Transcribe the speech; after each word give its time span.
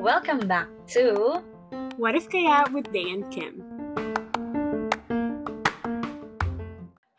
Welcome 0.00 0.48
back 0.48 0.68
to 0.96 1.42
What 1.96 2.14
If 2.14 2.30
Kaya 2.30 2.64
with 2.72 2.90
Day 2.92 3.10
and 3.10 3.30
Kim. 3.30 3.62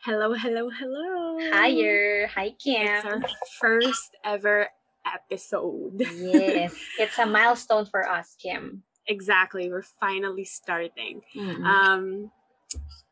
Hello, 0.04 0.34
hello, 0.34 0.68
hello. 0.70 1.38
Higher. 1.52 2.26
Hi, 2.34 2.50
Kim. 2.58 2.86
It's 2.88 3.04
our 3.04 3.20
first 3.60 4.10
ever 4.24 4.68
episode. 5.06 5.94
yes, 6.00 6.74
it's 6.98 7.18
a 7.18 7.26
milestone 7.26 7.86
for 7.86 8.08
us, 8.08 8.34
Kim. 8.42 8.82
Exactly. 9.06 9.70
We're 9.70 9.84
finally 10.00 10.44
starting. 10.44 11.22
Mm-mm. 11.36 11.64
Um 11.64 12.30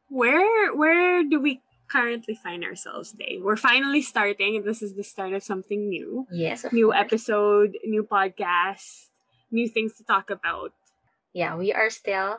where 0.08 0.74
where 0.74 1.22
do 1.22 1.40
we 1.40 1.62
currently 1.88 2.34
find 2.34 2.64
ourselves, 2.64 3.12
Day? 3.12 3.38
We're 3.40 3.56
finally 3.56 4.02
starting. 4.02 4.62
This 4.64 4.82
is 4.82 4.94
the 4.94 5.04
start 5.04 5.32
of 5.32 5.42
something 5.42 5.88
new. 5.88 6.26
yes, 6.32 6.64
New 6.72 6.86
course. 6.86 6.98
episode, 6.98 7.76
new 7.84 8.02
podcast, 8.04 9.09
new 9.50 9.68
things 9.68 9.94
to 9.98 10.04
talk 10.04 10.30
about. 10.30 10.72
Yeah, 11.32 11.56
we 11.56 11.72
are 11.72 11.90
still 11.90 12.38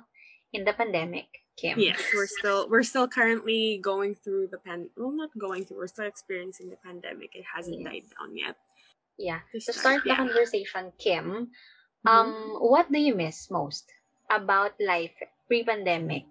in 0.52 0.66
the 0.66 0.74
pandemic, 0.74 1.28
Kim. 1.56 1.80
Yes, 1.80 2.00
we're 2.14 2.28
still 2.28 2.68
we're 2.68 2.84
still 2.84 3.08
currently 3.08 3.80
going 3.80 4.16
through 4.16 4.48
the 4.52 4.60
pan. 4.60 4.90
Well, 4.98 5.12
not 5.16 5.32
going 5.38 5.64
through. 5.64 5.78
We're 5.80 5.92
still 5.92 6.08
experiencing 6.08 6.70
the 6.70 6.80
pandemic. 6.84 7.32
It 7.36 7.46
hasn't 7.48 7.80
Yes. 7.80 7.88
died 7.88 8.06
down 8.20 8.32
yet. 8.36 8.56
Yeah. 9.18 9.40
To 9.52 9.60
To 9.60 9.72
start 9.74 10.04
the 10.04 10.12
yeah. 10.12 10.20
conversation, 10.20 10.92
Kim, 10.98 11.52
Mhm. 12.04 12.10
um, 12.10 12.32
what 12.60 12.92
do 12.92 13.00
you 13.00 13.16
miss 13.16 13.48
most 13.52 13.88
about 14.30 14.76
life 14.82 15.16
pre-pandemic? 15.48 16.26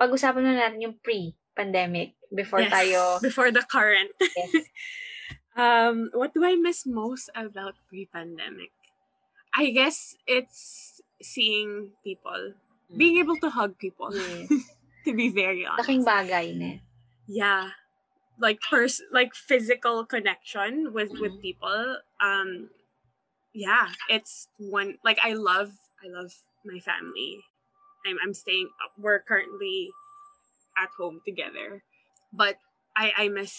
Pag-usapan 0.00 0.42
na 0.42 0.54
natin 0.66 0.80
yung 0.80 0.96
pre-pandemic 1.04 2.16
before 2.32 2.64
Yes, 2.64 2.72
tayo. 2.72 3.02
before 3.28 3.50
the 3.52 3.62
current. 3.68 4.10
Yes. 4.18 4.64
um, 5.60 6.08
what 6.16 6.32
do 6.32 6.40
I 6.42 6.56
miss 6.56 6.86
most 6.88 7.28
about 7.36 7.76
pre-pandemic? 7.92 8.72
I 9.54 9.70
guess 9.70 10.16
it's 10.26 11.00
seeing 11.22 11.92
people, 12.04 12.54
being 12.96 13.18
able 13.18 13.36
to 13.40 13.50
hug 13.50 13.78
people. 13.78 14.14
Yes. 14.14 14.48
to 15.04 15.14
be 15.14 15.28
very 15.30 15.64
honest. 15.66 15.88
Laking 15.88 16.04
bagay 16.04 16.46
na. 16.60 16.70
yeah 17.26 17.70
like 18.40 18.58
pers 18.60 19.00
like 19.12 19.34
physical 19.34 20.04
connection 20.04 20.92
with 20.92 21.12
with 21.20 21.32
Mhm. 21.38 21.42
people 21.44 21.80
um 22.20 22.68
yeah 23.54 23.88
it's 24.08 24.48
one 24.58 24.96
like 25.04 25.18
i 25.22 25.32
love 25.36 25.70
i 26.02 26.08
love 26.08 26.32
my 26.64 26.80
family 26.80 27.38
i'm 28.06 28.16
i'm 28.24 28.34
staying 28.34 28.66
we're 28.98 29.20
currently 29.22 29.90
at 30.76 30.88
home 30.98 31.20
together 31.24 31.84
but 32.32 32.56
i 32.96 33.12
i 33.16 33.28
miss 33.28 33.54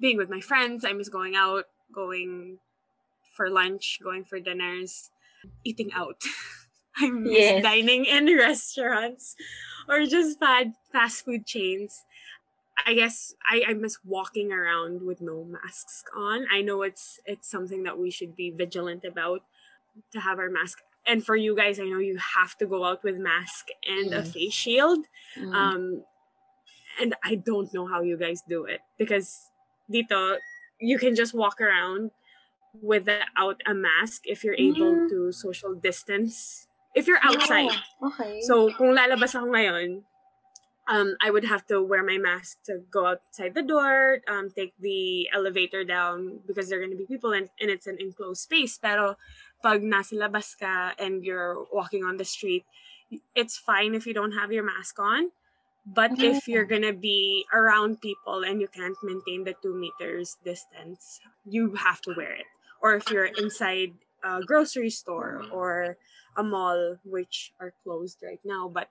being 0.00 0.16
with 0.16 0.28
my 0.32 0.40
friends 0.40 0.82
i 0.84 0.92
miss 0.92 1.08
going 1.12 1.36
out 1.36 1.64
going 1.94 2.58
for 3.40 3.48
lunch 3.48 4.00
going 4.04 4.24
for 4.24 4.38
dinners 4.40 5.10
eating 5.64 5.90
out 5.94 6.20
i 6.96 7.08
miss 7.08 7.32
Yes. 7.32 7.62
dining 7.62 8.04
in 8.04 8.26
restaurants 8.48 9.34
or 9.88 10.04
just 10.04 10.38
fast 10.38 10.68
fast 10.92 11.24
food 11.24 11.46
chains 11.46 12.04
I 12.86 12.94
guess 12.94 13.34
I, 13.48 13.62
I 13.68 13.72
miss 13.74 13.98
walking 14.04 14.52
around 14.52 15.02
with 15.02 15.20
no 15.20 15.44
masks 15.44 16.02
on. 16.16 16.46
I 16.50 16.62
know 16.62 16.82
it's 16.82 17.20
it's 17.26 17.48
something 17.50 17.82
that 17.84 17.98
we 17.98 18.10
should 18.10 18.34
be 18.34 18.50
vigilant 18.50 19.04
about 19.04 19.42
to 20.12 20.20
have 20.20 20.38
our 20.38 20.48
mask. 20.48 20.80
And 21.06 21.24
for 21.24 21.36
you 21.36 21.54
guys, 21.54 21.78
I 21.78 21.84
know 21.84 21.98
you 21.98 22.16
have 22.36 22.56
to 22.58 22.66
go 22.66 22.84
out 22.84 23.04
with 23.04 23.16
mask 23.16 23.66
and 23.86 24.14
a 24.14 24.24
face 24.24 24.54
shield. 24.54 25.04
Mm. 25.36 25.54
Um, 25.54 26.04
and 27.00 27.14
I 27.24 27.36
don't 27.36 27.72
know 27.74 27.86
how 27.86 28.00
you 28.02 28.16
guys 28.16 28.42
do 28.48 28.64
it 28.64 28.80
because 28.98 29.50
dito 29.92 30.38
you 30.80 30.98
can 30.98 31.14
just 31.14 31.34
walk 31.34 31.60
around 31.60 32.10
without 32.78 33.60
a 33.66 33.74
mask 33.74 34.22
if 34.26 34.44
you're 34.44 34.58
able 34.58 34.94
Mm. 34.94 35.08
to 35.10 35.18
social 35.32 35.74
distance. 35.74 36.66
If 36.94 37.06
you're 37.06 37.22
outside. 37.22 37.70
Oh, 38.02 38.08
okay. 38.10 38.40
So, 38.42 38.70
kung 38.74 38.94
lalabas 38.94 39.34
ako 39.34 39.54
ngayon, 39.54 40.02
um, 40.90 41.14
I 41.22 41.30
would 41.30 41.44
have 41.46 41.66
to 41.70 41.82
wear 41.82 42.02
my 42.02 42.18
mask 42.18 42.62
to 42.66 42.82
go 42.90 43.06
outside 43.14 43.54
the 43.54 43.62
door, 43.62 44.22
um, 44.26 44.50
take 44.50 44.74
the 44.78 45.30
elevator 45.30 45.84
down 45.84 46.40
because 46.46 46.68
there 46.68 46.78
are 46.78 46.82
going 46.82 46.90
to 46.90 46.98
be 46.98 47.06
people 47.06 47.32
and, 47.32 47.48
and 47.60 47.70
it's 47.70 47.86
an 47.86 47.98
enclosed 48.00 48.42
space. 48.42 48.78
Pero 48.78 49.14
pag 49.62 49.82
nasa 49.86 50.18
labas 50.18 50.58
ka 50.58 50.94
and 50.98 51.22
you're 51.22 51.62
walking 51.70 52.02
on 52.02 52.16
the 52.18 52.26
street, 52.26 52.66
it's 53.34 53.56
fine 53.56 53.94
if 53.94 54.06
you 54.06 54.14
don't 54.14 54.32
have 54.34 54.50
your 54.50 54.64
mask 54.66 54.98
on. 54.98 55.30
But 55.86 56.12
if 56.20 56.46
you're 56.46 56.68
gonna 56.68 56.92
be 56.92 57.46
around 57.52 58.00
people 58.02 58.44
and 58.44 58.60
you 58.60 58.68
can't 58.68 58.96
maintain 59.02 59.44
the 59.44 59.54
two 59.62 59.74
meters 59.74 60.36
distance, 60.44 61.18
you 61.48 61.74
have 61.74 62.00
to 62.02 62.12
wear 62.14 62.32
it. 62.36 62.46
Or 62.80 62.94
if 62.94 63.10
you're 63.10 63.26
inside 63.26 63.94
a 64.24 64.42
grocery 64.42 64.90
store 64.90 65.44
or 65.52 65.96
a 66.36 66.42
mall, 66.42 66.96
which 67.04 67.52
are 67.60 67.72
closed 67.84 68.18
right 68.22 68.40
now, 68.44 68.68
but 68.68 68.88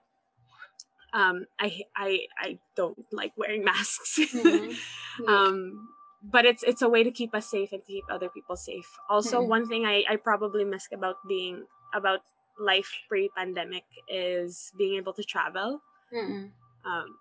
um, 1.12 1.46
I 1.58 1.82
I 1.96 2.26
I 2.38 2.58
don't 2.76 3.04
like 3.12 3.32
wearing 3.36 3.64
masks. 3.70 4.18
Mhm. 4.34 4.76
um, 5.28 5.88
but 6.22 6.44
it's 6.44 6.62
it's 6.62 6.82
a 6.82 6.88
way 6.88 7.02
to 7.02 7.10
keep 7.10 7.34
us 7.34 7.50
safe 7.50 7.72
and 7.72 7.82
to 7.84 7.92
keep 7.92 8.04
other 8.10 8.28
people 8.28 8.56
safe. 8.56 8.88
Also, 9.08 9.40
Mm. 9.40 9.48
one 9.48 9.66
thing 9.66 9.86
I 9.86 10.04
I 10.08 10.16
probably 10.16 10.64
miss 10.64 10.86
about 10.92 11.16
being 11.28 11.66
about 11.94 12.20
life 12.58 12.90
pre-pandemic 13.08 13.84
is 14.08 14.72
being 14.76 14.96
able 14.96 15.14
to 15.14 15.24
travel 15.24 15.80
Mm-mm. 16.12 16.50
um, 16.84 17.18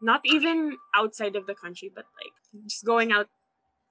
not 0.00 0.20
even 0.24 0.76
outside 0.94 1.36
of 1.36 1.46
the 1.46 1.54
country, 1.54 1.90
but 1.94 2.06
like 2.22 2.34
just 2.66 2.84
going 2.84 3.12
out 3.12 3.28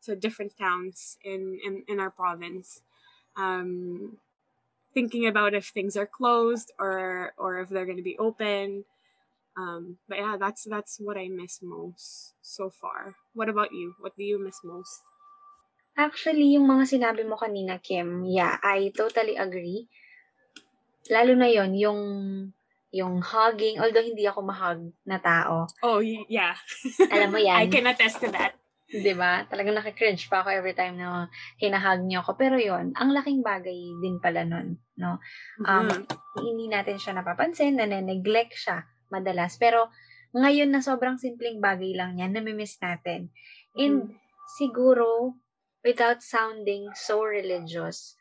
to 0.05 0.15
different 0.15 0.57
towns 0.57 1.17
in 1.23 1.59
in, 1.63 1.83
in 1.87 1.99
our 1.99 2.11
province, 2.11 2.81
um, 3.35 4.17
thinking 4.93 5.27
about 5.27 5.53
if 5.53 5.67
things 5.69 5.97
are 5.97 6.09
closed 6.09 6.71
or 6.79 7.33
or 7.37 7.59
if 7.59 7.69
they're 7.69 7.85
going 7.85 8.01
to 8.01 8.05
be 8.05 8.17
open. 8.17 8.85
Um, 9.57 9.97
but 10.07 10.19
yeah, 10.19 10.37
that's 10.39 10.65
that's 10.69 11.01
what 11.01 11.17
I 11.17 11.29
miss 11.29 11.59
most 11.61 12.33
so 12.41 12.69
far. 12.69 13.15
What 13.33 13.49
about 13.49 13.73
you? 13.73 13.95
What 13.99 14.15
do 14.15 14.23
you 14.23 14.37
miss 14.37 14.61
most? 14.63 15.01
Actually, 15.97 16.53
yung 16.53 16.69
mga 16.69 16.85
sinabi 16.93 17.25
mo 17.25 17.33
kanina, 17.41 17.81
Kim, 17.81 18.21
yeah, 18.21 18.61
I 18.61 18.93
totally 18.93 19.33
agree. 19.33 19.89
Lalo 21.09 21.33
na 21.33 21.49
yon 21.49 21.73
yung 21.73 22.01
yung 22.93 23.17
hugging, 23.21 23.81
although 23.81 24.05
hindi 24.05 24.29
ako 24.29 24.45
mahug 24.45 24.93
na 25.09 25.17
tao. 25.17 25.65
Oh 25.81 25.99
yeah, 26.05 26.53
Alam 27.09 27.33
mo 27.33 27.39
yan, 27.49 27.57
I 27.57 27.65
can 27.65 27.89
attest 27.89 28.21
to 28.21 28.29
that. 28.29 28.53
Di 28.87 29.13
ba? 29.13 29.43
Talagang 29.51 29.75
nakikringe 29.75 30.23
pa 30.31 30.41
ako 30.43 30.49
every 30.55 30.71
time 30.71 30.95
na 30.95 31.27
hinahug 31.59 32.07
niyo 32.07 32.23
ako. 32.23 32.39
Pero 32.39 32.55
yon 32.55 32.95
ang 32.95 33.11
laking 33.11 33.43
bagay 33.43 33.75
din 33.99 34.17
pala 34.23 34.47
nun, 34.47 34.79
no? 34.95 35.19
Um, 35.67 35.91
Mhm. 35.91 36.07
hindi 36.39 36.65
natin 36.71 36.95
siya 36.95 37.19
napapansin, 37.19 37.75
nane-neglect 37.75 38.55
siya 38.55 38.87
madalas. 39.11 39.59
Pero 39.59 39.91
ngayon 40.31 40.71
na 40.71 40.79
sobrang 40.79 41.19
simpleng 41.19 41.59
bagay 41.59 41.95
lang 41.95 42.15
yan, 42.19 42.31
namimiss 42.31 42.79
natin. 42.79 43.31
And 43.75 44.15
siguro, 44.59 45.35
without 45.83 46.23
sounding 46.23 46.91
so 46.95 47.23
religious, 47.23 48.15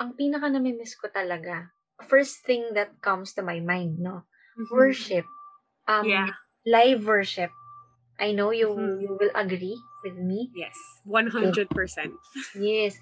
ang 0.00 0.16
pinaka 0.16 0.48
namimiss 0.48 0.96
ko 0.96 1.12
talaga, 1.12 1.76
first 2.08 2.40
thing 2.48 2.72
that 2.72 2.96
comes 3.04 3.36
to 3.36 3.44
my 3.44 3.60
mind, 3.60 4.00
no? 4.00 4.24
Mhm. 4.56 4.72
Worship. 4.72 5.26
Um, 5.84 6.08
Yeah. 6.08 6.32
Live 6.64 7.08
worship. 7.08 7.48
I 8.20 8.36
know 8.36 8.52
you 8.52 8.68
Mhm. 8.68 9.00
you 9.00 9.12
will 9.16 9.32
agree 9.32 9.80
with 10.04 10.16
me. 10.16 10.50
Yes, 10.54 10.76
one 11.04 11.28
hundred 11.28 11.68
percent. 11.70 12.14
Yes. 12.54 12.96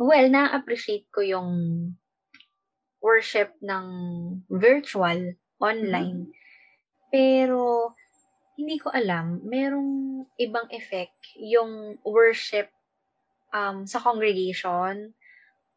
Well, 0.00 0.32
na-appreciate 0.32 1.12
ko 1.12 1.20
yung 1.20 1.50
worship 3.04 3.52
ng 3.60 3.86
virtual, 4.48 5.36
online. 5.60 6.32
Pero, 7.12 7.92
hindi 8.56 8.80
ko 8.80 8.92
alam, 8.92 9.44
merong 9.44 10.24
ibang 10.40 10.68
effect 10.72 11.16
yung 11.36 12.00
worship 12.04 12.72
um, 13.52 13.84
sa 13.84 14.00
congregation 14.00 15.12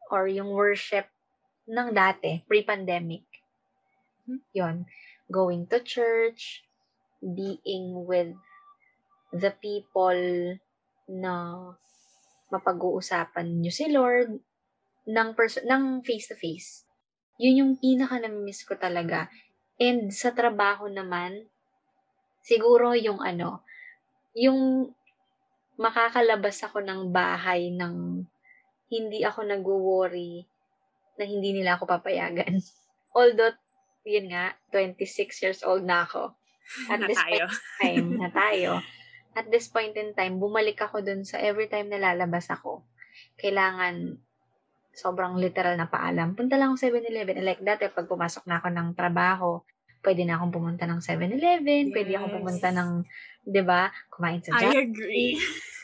or 0.08 0.28
yung 0.28 0.52
worship 0.52 1.08
ng 1.68 1.92
dati, 1.92 2.44
pre-pandemic. 2.48 3.24
Mhm. 4.24 4.40
Yon. 4.56 4.76
Going 5.32 5.68
to 5.72 5.80
church, 5.80 6.64
being 7.24 8.04
with 8.04 8.36
the 9.34 9.50
people 9.58 10.22
na 11.10 11.34
mapag-uusapan 12.54 13.58
nyo 13.58 13.72
si 13.74 13.90
Lord 13.90 14.38
ng, 15.10 15.28
pers- 15.34 15.66
ng 15.66 16.06
face-to-face. 16.06 16.86
Yun 17.42 17.58
yung 17.60 17.72
pinaka 17.76 18.22
namimiss 18.22 18.62
ko 18.62 18.78
talaga. 18.78 19.26
And 19.76 20.14
sa 20.14 20.30
trabaho 20.30 20.86
naman, 20.86 21.50
siguro 22.46 22.94
yung 22.94 23.18
ano, 23.18 23.66
yung 24.38 24.94
makakalabas 25.74 26.62
ako 26.62 26.78
ng 26.86 27.10
bahay 27.10 27.74
ng 27.74 28.22
hindi 28.86 29.26
ako 29.26 29.42
nag-worry 29.42 30.46
na 31.18 31.24
hindi 31.26 31.50
nila 31.50 31.74
ako 31.74 31.90
papayagan. 31.90 32.62
Although, 33.18 33.58
yun 34.06 34.30
nga, 34.30 34.54
26 34.70 35.42
years 35.42 35.60
old 35.66 35.82
na 35.82 36.06
ako. 36.06 36.38
At 36.86 37.02
Na 37.02 37.06
this 37.10 37.18
tayo. 37.18 37.50
time, 37.82 38.08
na 38.18 38.30
tayo, 38.30 38.78
at 39.34 39.50
this 39.50 39.66
point 39.70 39.98
in 39.98 40.14
time, 40.14 40.38
bumalik 40.38 40.78
ako 40.78 41.02
dun 41.02 41.26
sa 41.26 41.42
every 41.42 41.66
time 41.66 41.90
na 41.90 41.98
lalabas 41.98 42.46
ako, 42.50 42.86
kailangan 43.38 44.18
sobrang 44.94 45.34
literal 45.36 45.74
na 45.74 45.90
paalam. 45.90 46.38
Punta 46.38 46.54
lang 46.54 46.72
ako 46.72 46.86
7-Eleven. 46.86 47.42
Like, 47.42 47.62
dati, 47.62 47.90
pag 47.90 48.06
pumasok 48.06 48.46
na 48.46 48.62
ako 48.62 48.68
ng 48.70 48.88
trabaho, 48.94 49.60
pwede 50.06 50.22
na 50.22 50.38
akong 50.38 50.54
pumunta 50.54 50.86
ng 50.86 51.02
7-Eleven, 51.02 51.90
yes. 51.90 51.92
pwede 51.92 52.10
akong 52.14 52.34
pumunta 52.38 52.68
ng, 52.70 52.90
di 53.42 53.62
ba, 53.66 53.90
kumain 54.06 54.38
sa 54.38 54.54
Jollibee, 54.54 54.70
I 54.70 54.84
agree. 54.86 55.32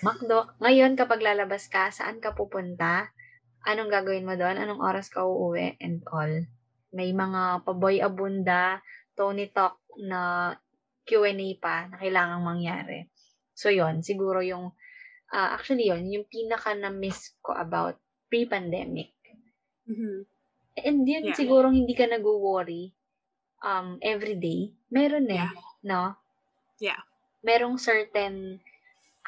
McDo. 0.07 0.55
Ngayon, 0.63 0.95
kapag 0.95 1.21
lalabas 1.21 1.67
ka, 1.67 1.91
saan 1.91 2.23
ka 2.23 2.39
pupunta? 2.39 3.11
Anong 3.67 3.93
gagawin 3.93 4.25
mo 4.25 4.39
doon? 4.39 4.57
Anong 4.57 4.81
oras 4.81 5.11
ka 5.11 5.27
uuwi? 5.27 5.77
And 5.83 6.01
all. 6.09 6.47
May 6.95 7.11
mga 7.13 7.67
paboy 7.67 8.01
abunda, 8.01 8.81
Tony 9.19 9.51
Talk 9.53 9.83
na 10.01 10.55
Q&A 11.05 11.59
pa 11.59 11.91
na 11.91 11.99
kailangang 11.99 12.47
mangyari. 12.47 13.11
So, 13.61 13.69
yon 13.69 14.01
siguro 14.01 14.41
yung, 14.41 14.73
uh, 15.37 15.49
actually 15.53 15.93
yon 15.93 16.09
yung 16.09 16.25
pinaka 16.25 16.73
na-miss 16.73 17.37
ko 17.45 17.53
about 17.53 18.01
pre-pandemic. 18.33 19.13
Mm-hmm. 19.85 20.19
And 20.81 21.05
yun, 21.05 21.25
yeah. 21.29 21.37
siguro 21.37 21.69
hindi 21.69 21.93
ka 21.93 22.09
nag-worry 22.09 22.97
um, 23.61 24.01
every 24.01 24.41
day. 24.41 24.73
Meron 24.89 25.29
eh, 25.29 25.45
yeah. 25.45 25.53
no? 25.85 26.17
Yeah. 26.81 27.05
Merong 27.45 27.77
certain 27.77 28.65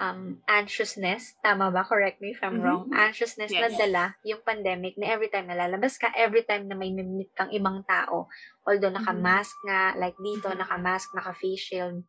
um, 0.01 0.41
anxiousness, 0.49 1.37
tama 1.45 1.69
ba? 1.69 1.85
Correct 1.85 2.25
me 2.25 2.33
if 2.33 2.41
I'm 2.41 2.57
mm-hmm. 2.57 2.65
wrong. 2.65 2.85
Anxiousness 2.95 3.53
yes. 3.53 3.61
na 3.61 3.69
dala 3.77 4.05
yung 4.25 4.41
pandemic 4.41 4.97
na 4.97 5.13
every 5.13 5.29
time 5.29 5.53
na 5.53 5.59
lalabas 5.59 6.01
ka, 6.01 6.09
every 6.17 6.49
time 6.49 6.71
na 6.71 6.79
may 6.79 6.95
meet 6.95 7.29
kang 7.37 7.53
ibang 7.53 7.85
tao, 7.85 8.33
although 8.65 8.89
mm-hmm. 8.89 9.05
naka-mask 9.05 9.57
nga, 9.69 9.93
like 10.01 10.17
dito, 10.17 10.49
mm-hmm. 10.49 10.63
naka-mask, 10.65 11.13
naka-face 11.13 11.61
shield, 11.61 12.01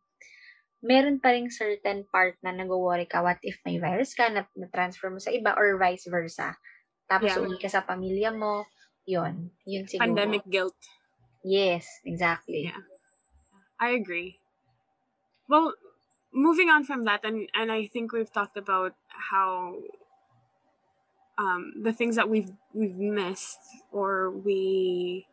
meron 0.84 1.16
pa 1.16 1.32
rin 1.32 1.48
certain 1.48 2.04
part 2.12 2.36
na 2.44 2.52
nag-worry 2.52 3.08
ka, 3.08 3.24
what 3.24 3.40
if 3.40 3.56
may 3.64 3.80
virus 3.80 4.12
ka, 4.12 4.28
na, 4.28 4.44
na-transfer 4.52 5.08
mo 5.08 5.16
sa 5.16 5.32
iba, 5.32 5.56
or 5.56 5.80
vice 5.80 6.04
versa. 6.12 6.52
Tapos 7.08 7.32
yeah. 7.32 7.40
uwi 7.40 7.56
ka 7.56 7.72
sa 7.72 7.80
pamilya 7.80 8.36
mo. 8.36 8.68
Yun. 9.08 9.48
Yun 9.64 9.84
siguro. 9.88 10.04
Pandemic 10.04 10.44
guilt. 10.44 10.76
Yes, 11.40 11.88
exactly. 12.04 12.68
Yeah. 12.68 12.84
I 13.80 13.96
agree. 13.96 14.40
Well, 15.48 15.72
moving 16.32 16.68
on 16.68 16.84
from 16.84 17.04
that, 17.04 17.24
and, 17.24 17.48
and 17.56 17.72
I 17.72 17.88
think 17.88 18.12
we've 18.12 18.32
talked 18.32 18.56
about 18.56 18.92
how 19.08 19.76
um, 21.38 21.72
the 21.82 21.92
things 21.92 22.16
that 22.16 22.28
we've 22.28 22.52
we've 22.72 22.96
missed 22.96 23.58
or 23.92 24.30
we 24.30 25.26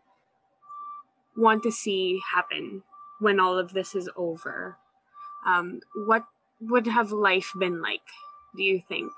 want 1.38 1.64
to 1.64 1.72
see 1.72 2.20
happen 2.34 2.84
when 3.20 3.40
all 3.40 3.58
of 3.58 3.74
this 3.74 3.96
is 3.96 4.10
over. 4.16 4.78
Um, 5.46 5.82
what 6.08 6.26
would 6.60 6.88
have 6.88 7.12
life 7.12 7.52
been 7.58 7.82
like? 7.82 8.06
Do 8.56 8.64
you 8.64 8.82
think? 8.88 9.12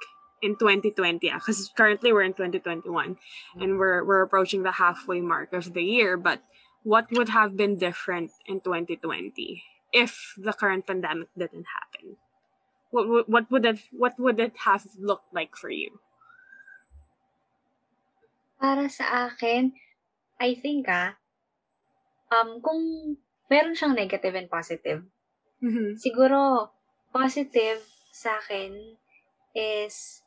in 0.43 0.59
2020 0.59 1.31
because 1.31 1.71
currently 1.71 2.11
we're 2.11 2.27
in 2.27 2.35
2021 2.35 3.15
and 3.63 3.79
we're 3.79 4.03
we're 4.03 4.21
approaching 4.21 4.61
the 4.61 4.75
halfway 4.75 5.23
mark 5.23 5.55
of 5.55 5.71
the 5.73 5.81
year 5.81 6.19
but 6.19 6.43
what 6.83 7.07
would 7.15 7.29
have 7.29 7.55
been 7.55 7.79
different 7.79 8.29
in 8.45 8.59
2020 8.59 9.63
if 9.95 10.35
the 10.35 10.51
current 10.51 10.85
pandemic 10.85 11.31
didn't 11.39 11.65
happen 11.71 12.19
what 12.91 13.07
what, 13.07 13.29
what 13.29 13.45
would 13.49 13.65
it 13.65 13.79
what 13.95 14.19
would 14.19 14.37
it 14.37 14.51
have 14.67 14.83
looked 14.99 15.33
like 15.33 15.55
for 15.55 15.71
you 15.71 15.89
para 18.59 18.91
sa 18.91 19.31
akin 19.31 19.71
I 20.43 20.59
think 20.59 20.91
ah 20.91 21.15
um 22.35 22.59
kung 22.59 23.15
meron 23.47 23.79
siyang 23.79 23.95
negative 23.95 24.35
and 24.35 24.51
positive 24.51 25.07
mm-hmm. 25.63 25.95
siguro 25.95 26.69
positive 27.15 27.79
sa 28.11 28.35
akin 28.43 28.75
is 29.55 30.21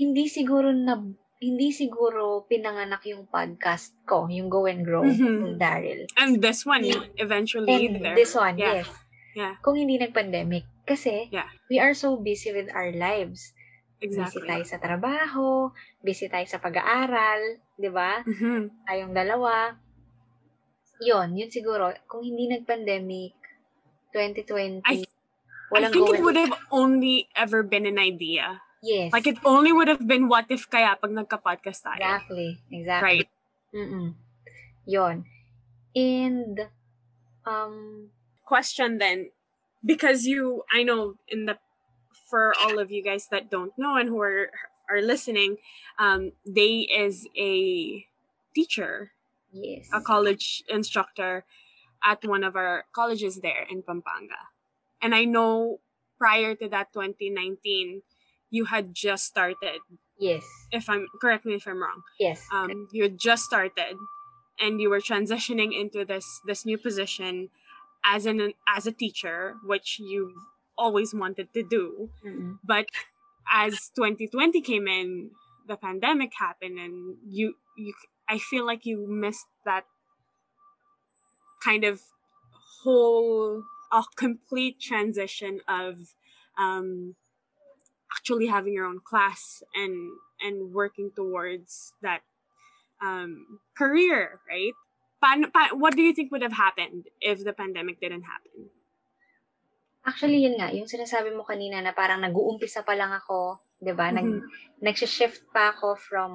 hindi 0.00 0.32
siguro 0.32 0.72
na 0.72 0.96
hindi 1.36 1.68
siguro 1.68 2.48
pinanganak 2.48 3.04
yung 3.12 3.28
podcast 3.28 3.92
ko, 4.08 4.24
yung 4.32 4.48
Go 4.48 4.64
and 4.64 4.88
Grow 4.88 5.04
mm-hmm. 5.04 5.60
Daryl. 5.60 6.08
And 6.16 6.40
this 6.40 6.64
one, 6.64 6.80
yeah. 6.84 7.04
eventually. 7.20 7.68
And 7.68 8.00
there. 8.00 8.16
this 8.16 8.32
one, 8.32 8.56
yeah. 8.56 8.80
yes. 8.80 8.88
Yeah. 9.36 9.60
Kung 9.60 9.76
hindi 9.76 10.00
nag-pandemic. 10.00 10.64
Kasi, 10.88 11.28
yeah. 11.28 11.52
we 11.68 11.76
are 11.76 11.92
so 11.92 12.16
busy 12.16 12.56
with 12.56 12.72
our 12.72 12.88
lives. 12.88 13.52
Exactly. 14.00 14.44
Busy 14.44 14.48
tayo 14.48 14.64
sa 14.64 14.78
trabaho, 14.80 15.48
busy 16.00 16.32
tayo 16.32 16.48
sa 16.48 16.56
pag-aaral, 16.56 17.60
di 17.76 17.90
ba? 17.92 18.24
Mm-hmm. 18.24 18.88
Tayong 18.88 19.12
dalawa. 19.12 19.76
Yun, 21.04 21.36
yun 21.36 21.52
siguro. 21.52 21.92
Kung 22.08 22.24
hindi 22.24 22.48
nag-pandemic, 22.48 23.35
2020, 24.16 24.80
I, 24.88 25.04
I 25.76 25.92
think 25.92 26.08
it 26.08 26.24
would 26.24 26.40
have 26.40 26.56
only 26.72 27.28
ever 27.36 27.60
been 27.60 27.84
an 27.84 28.00
idea 28.00 28.64
Yes. 28.86 29.12
Like 29.12 29.26
it 29.26 29.38
only 29.44 29.72
would 29.72 29.88
have 29.88 30.06
been 30.06 30.28
what 30.28 30.46
if 30.48 30.70
kaya 30.70 30.94
pag 30.94 31.10
nagka-podcast 31.10 31.82
tayo. 31.82 31.98
Exactly. 31.98 32.50
Exactly. 32.70 33.02
Right. 33.02 33.28
Mm-mm. 33.74 34.14
Yon. 34.86 35.26
And, 35.96 36.70
um, 37.42 38.10
question 38.44 38.98
then, 38.98 39.34
because 39.84 40.22
you, 40.24 40.62
I 40.72 40.86
know 40.86 41.18
in 41.26 41.46
the, 41.46 41.58
for 42.30 42.54
all 42.62 42.78
of 42.78 42.90
you 42.94 43.02
guys 43.02 43.26
that 43.30 43.50
don't 43.50 43.72
know 43.74 43.96
and 43.96 44.08
who 44.08 44.22
are, 44.22 44.50
are 44.90 45.02
listening, 45.02 45.58
um, 45.98 46.30
Day 46.46 46.86
is 46.86 47.26
a 47.36 48.06
teacher. 48.54 49.10
Yes. 49.50 49.88
A 49.92 50.00
college 50.00 50.62
instructor 50.68 51.44
at 52.06 52.24
one 52.24 52.44
of 52.44 52.54
our 52.54 52.84
colleges 52.94 53.40
there 53.42 53.66
in 53.68 53.82
Pampanga. 53.82 54.38
And 55.02 55.14
I 55.14 55.24
know 55.24 55.80
prior 56.18 56.54
to 56.54 56.68
that 56.68 56.92
2019, 56.94 58.02
you 58.50 58.64
had 58.66 58.94
just 58.94 59.26
started. 59.26 59.80
Yes. 60.18 60.44
If 60.70 60.88
I'm 60.88 61.06
correct 61.20 61.44
me 61.44 61.54
if 61.54 61.66
I'm 61.66 61.82
wrong. 61.82 62.02
Yes. 62.18 62.46
Um, 62.54 62.88
you 62.92 63.02
had 63.02 63.18
just 63.18 63.42
started, 63.44 63.96
and 64.58 64.80
you 64.80 64.88
were 64.88 65.00
transitioning 65.00 65.78
into 65.78 66.04
this 66.04 66.40
this 66.46 66.64
new 66.64 66.78
position 66.78 67.50
as 68.04 68.24
an 68.24 68.52
as 68.68 68.86
a 68.86 68.92
teacher, 68.92 69.56
which 69.64 69.98
you've 69.98 70.38
always 70.78 71.12
wanted 71.12 71.52
to 71.52 71.62
do. 71.62 72.08
Mm-hmm. 72.24 72.52
But 72.64 72.86
as 73.52 73.90
2020 73.96 74.60
came 74.62 74.88
in, 74.88 75.30
the 75.68 75.76
pandemic 75.76 76.32
happened, 76.38 76.78
and 76.78 77.16
you 77.28 77.54
you 77.76 77.92
I 78.28 78.38
feel 78.38 78.64
like 78.64 78.86
you 78.86 79.06
missed 79.06 79.46
that 79.64 79.84
kind 81.66 81.82
of 81.82 82.00
whole 82.82 83.66
a 83.92 84.02
complete 84.14 84.78
transition 84.78 85.58
of 85.66 86.14
um 86.58 87.18
actually 88.14 88.46
having 88.46 88.72
your 88.72 88.86
own 88.86 89.00
class 89.02 89.62
and 89.74 89.94
and 90.40 90.72
working 90.72 91.10
towards 91.10 91.92
that 92.02 92.22
um, 93.02 93.60
career, 93.76 94.40
right? 94.48 94.72
Pa- 95.20 95.48
pa- 95.52 95.76
what 95.76 95.96
do 95.96 96.02
you 96.02 96.12
think 96.12 96.30
would 96.32 96.42
have 96.42 96.52
happened 96.52 97.08
if 97.20 97.44
the 97.44 97.52
pandemic 97.52 98.00
didn't 98.00 98.24
happen? 98.24 98.70
Actually, 100.06 100.46
yun 100.46 100.54
nga, 100.54 100.70
yung 100.70 100.86
sinasabi 100.86 101.34
mo 101.34 101.42
kanina 101.42 101.82
na 101.82 101.90
parang 101.90 102.22
nag-uumpisa 102.22 102.86
pa 102.86 102.94
lang 102.94 103.10
ako, 103.10 103.58
'di 103.82 103.92
ba? 103.96 104.12
Mm-hmm. 104.12 104.16
Nag 104.16 104.30
nag-shift 104.94 105.50
pa 105.50 105.74
ako 105.74 105.98
from 105.98 106.32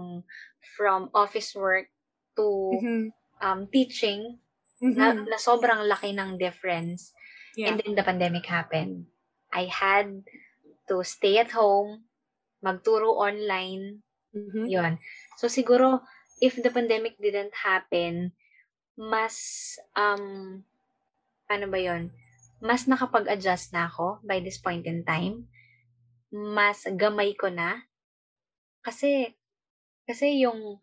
from 0.76 1.08
office 1.16 1.56
work 1.56 1.88
to 2.36 2.48
mm-hmm. 2.76 3.04
um 3.40 3.66
teaching 3.72 4.42
mm-hmm. 4.82 4.98
na, 4.98 5.14
na 5.14 5.38
sobrang 5.38 5.86
laki 5.86 6.12
ng 6.18 6.42
difference. 6.42 7.14
Yeah. 7.56 7.72
And 7.72 7.80
then 7.80 7.94
the 7.96 8.04
pandemic 8.04 8.50
happened. 8.50 9.08
I 9.54 9.70
had 9.70 10.26
to 10.90 11.04
stay 11.06 11.38
at 11.38 11.54
home, 11.54 12.10
magturo 12.66 13.16
online. 13.16 14.02
Mm-hmm. 14.34 14.66
Yun. 14.68 14.94
So 15.38 15.48
siguro, 15.48 16.02
if 16.42 16.58
the 16.58 16.74
pandemic 16.74 17.22
didn't 17.22 17.54
happen, 17.54 18.34
mas, 18.98 19.36
um, 19.96 20.64
ano 21.48 21.66
ba 21.68 21.80
yon 21.80 22.12
Mas 22.62 22.86
nakapag-adjust 22.86 23.74
na 23.74 23.90
ako 23.90 24.22
by 24.22 24.40
this 24.40 24.62
point 24.62 24.86
in 24.86 25.04
time. 25.04 25.50
Mas 26.32 26.86
gamay 26.86 27.36
ko 27.36 27.50
na. 27.52 27.90
Kasi, 28.86 29.36
kasi 30.08 30.46
yung 30.46 30.80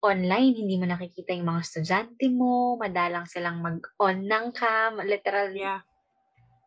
online, 0.00 0.56
hindi 0.56 0.80
mo 0.80 0.88
nakikita 0.88 1.36
yung 1.36 1.48
mga 1.48 1.62
estudyante 1.64 2.26
mo, 2.32 2.80
madalang 2.80 3.28
silang 3.28 3.60
mag-on 3.60 4.24
ng 4.24 4.46
cam, 4.56 4.96
literal. 5.04 5.52
Yeah. 5.52 5.84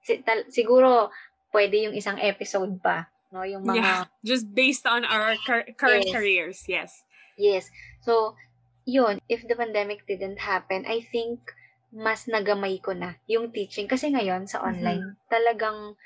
Si, 0.05 0.21
tal, 0.21 0.45
siguro, 0.53 1.09
pwede 1.49 1.89
yung 1.89 1.97
isang 1.97 2.21
episode 2.21 2.77
pa. 2.77 3.09
No? 3.33 3.41
Yung 3.41 3.65
mga... 3.65 3.77
Yeah, 3.81 4.03
just 4.29 4.45
based 4.53 4.85
on 4.85 5.05
our 5.05 5.33
cur- 5.41 5.69
current 5.73 6.05
yes. 6.05 6.13
careers, 6.13 6.59
yes. 6.69 6.91
Yes. 7.33 7.73
So, 8.05 8.37
yun, 8.85 9.17
if 9.25 9.41
the 9.49 9.57
pandemic 9.57 10.05
didn't 10.05 10.37
happen, 10.37 10.85
I 10.85 11.01
think 11.01 11.41
mas 11.93 12.25
nagamay 12.25 12.81
ko 12.81 12.93
na 12.93 13.17
yung 13.29 13.49
teaching. 13.49 13.89
Kasi 13.89 14.13
ngayon, 14.13 14.45
sa 14.45 14.61
online, 14.61 15.13
mm-hmm. 15.13 15.29
talagang 15.29 15.97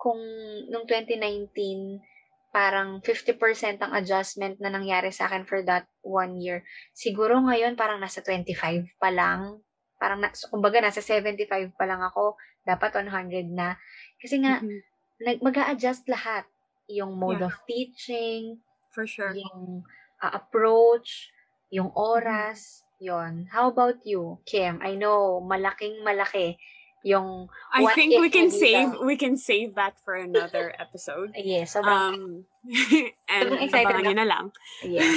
kung 0.00 0.22
nung 0.70 0.86
2019, 0.88 2.02
parang 2.50 2.98
50% 3.02 3.78
ang 3.78 3.94
adjustment 3.94 4.58
na 4.58 4.74
nangyari 4.74 5.14
sa 5.14 5.30
akin 5.30 5.46
for 5.46 5.62
that 5.62 5.86
one 6.02 6.38
year. 6.38 6.66
Siguro 6.90 7.38
ngayon, 7.38 7.78
parang 7.78 8.02
nasa 8.02 8.22
25 8.22 8.98
pa 8.98 9.10
lang. 9.14 9.62
Parang, 10.02 10.18
na, 10.18 10.34
kumbaga, 10.50 10.82
nasa 10.82 10.98
75 10.98 11.46
pa 11.78 11.84
lang 11.86 12.02
ako. 12.02 12.34
Dapat 12.66 13.06
100 13.06 13.54
na. 13.54 13.78
Kasi 14.18 14.42
nga, 14.42 14.58
mm-hmm. 14.58 15.38
mag 15.42 15.56
adjust 15.70 16.10
lahat. 16.10 16.44
Yung 16.90 17.14
mode 17.14 17.38
yeah. 17.38 17.48
of 17.48 17.54
teaching. 17.70 18.58
For 18.90 19.06
sure. 19.06 19.30
Yung 19.30 19.86
uh, 20.18 20.32
approach, 20.34 21.30
yung 21.70 21.94
oras, 21.94 22.82
yon. 22.98 23.46
How 23.48 23.70
about 23.70 24.02
you, 24.02 24.42
Kim? 24.44 24.82
I 24.82 24.98
know 24.98 25.38
malaking 25.40 26.02
malaki 26.02 26.60
yung 27.02 27.48
I 27.72 27.94
think 27.94 28.20
we 28.20 28.28
can 28.28 28.50
save 28.50 29.00
we 29.00 29.16
can 29.16 29.36
save 29.36 29.74
that 29.76 29.96
for 30.04 30.14
another 30.14 30.74
episode. 30.78 31.32
Yes, 31.36 31.74
sobrang, 31.74 31.86
Um 31.86 32.44
and 33.28 33.48
Sobrang 33.56 33.62
excited 33.64 33.96
nyo 34.04 34.12
na 34.12 34.26
lang. 34.28 34.44
yes. 34.84 35.08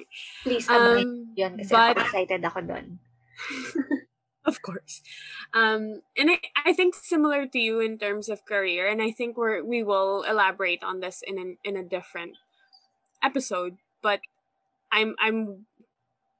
Please, 0.44 0.68
um, 0.68 1.32
yun 1.32 1.56
kasi 1.56 1.72
but 1.72 1.96
ako 1.96 2.04
excited 2.04 2.42
ako 2.44 2.58
doon. 2.68 2.86
of 4.44 4.60
course. 4.60 5.00
Um, 5.54 6.02
and 6.16 6.36
I, 6.36 6.38
I 6.68 6.72
think 6.72 6.94
similar 6.94 7.46
to 7.46 7.58
you 7.58 7.80
in 7.80 7.96
terms 7.96 8.28
of 8.28 8.44
career, 8.44 8.88
and 8.88 9.00
I 9.00 9.10
think 9.10 9.36
we're 9.36 9.64
we 9.64 9.82
will 9.82 10.22
elaborate 10.28 10.84
on 10.84 11.00
this 11.00 11.22
in 11.24 11.38
an, 11.38 11.56
in 11.64 11.76
a 11.76 11.84
different 11.84 12.36
episode. 13.24 13.80
But 14.02 14.20
I'm 14.92 15.16
I'm 15.16 15.64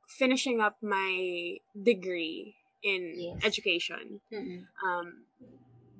finishing 0.04 0.60
up 0.60 0.76
my 0.82 1.56
degree 1.72 2.60
in 2.82 3.14
Yes. 3.18 3.44
education. 3.44 4.20
Mm-mm. 4.32 4.66
Um, 4.86 5.26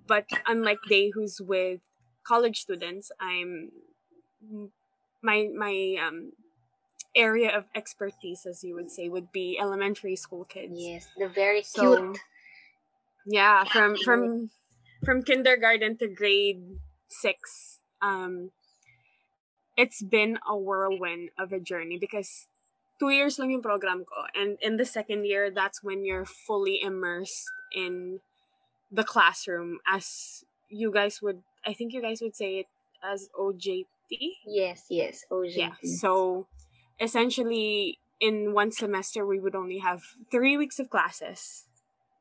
but 0.06 0.26
unlike 0.46 0.80
Day 0.88 1.10
who's 1.10 1.40
with 1.40 1.80
college 2.26 2.60
students, 2.60 3.10
I'm 3.20 3.70
my 5.22 5.48
my 5.56 5.96
um 6.04 6.32
area 7.14 7.56
of 7.56 7.64
expertise, 7.74 8.46
as 8.46 8.64
you 8.64 8.74
would 8.74 8.90
say, 8.90 9.08
would 9.08 9.32
be 9.32 9.58
elementary 9.60 10.16
school 10.16 10.44
kids. 10.44 10.72
Yes, 10.78 11.08
the 11.18 11.28
very 11.28 11.62
So, 11.62 11.94
cute. 11.96 12.18
Yeah, 13.26 13.64
from 13.64 13.96
from 13.96 14.50
from 15.04 15.22
kindergarten 15.22 15.96
to 15.98 16.08
grade 16.08 16.78
six. 17.08 17.80
Um, 18.00 18.50
it's 19.76 20.02
been 20.02 20.38
a 20.48 20.56
whirlwind 20.56 21.30
of 21.38 21.52
a 21.52 21.60
journey 21.60 21.98
because 21.98 22.46
two 23.02 23.10
years 23.10 23.34
lang 23.36 23.50
yung 23.50 23.66
program 23.66 24.06
ko, 24.06 24.30
and 24.30 24.62
in 24.62 24.78
the 24.78 24.86
second 24.86 25.26
year, 25.26 25.50
that's 25.50 25.82
when 25.82 26.06
you're 26.06 26.24
fully 26.24 26.78
immersed 26.78 27.50
in 27.74 28.22
the 28.94 29.02
classroom, 29.02 29.82
as 29.90 30.44
you 30.70 30.92
guys 30.94 31.18
would. 31.18 31.42
I 31.66 31.74
think 31.74 31.92
you 31.92 32.00
guys 32.00 32.22
would 32.22 32.36
say 32.36 32.62
it 32.62 32.66
as 33.02 33.26
OJT. 33.34 34.14
Yes, 34.46 34.86
yes. 34.88 35.26
OJT. 35.32 35.56
Yeah. 35.56 35.74
So 35.82 36.46
essentially, 37.00 37.98
in 38.20 38.54
one 38.54 38.70
semester, 38.70 39.26
we 39.26 39.40
would 39.40 39.56
only 39.56 39.78
have 39.78 40.02
three 40.30 40.56
weeks 40.56 40.78
of 40.78 40.88
classes, 40.88 41.66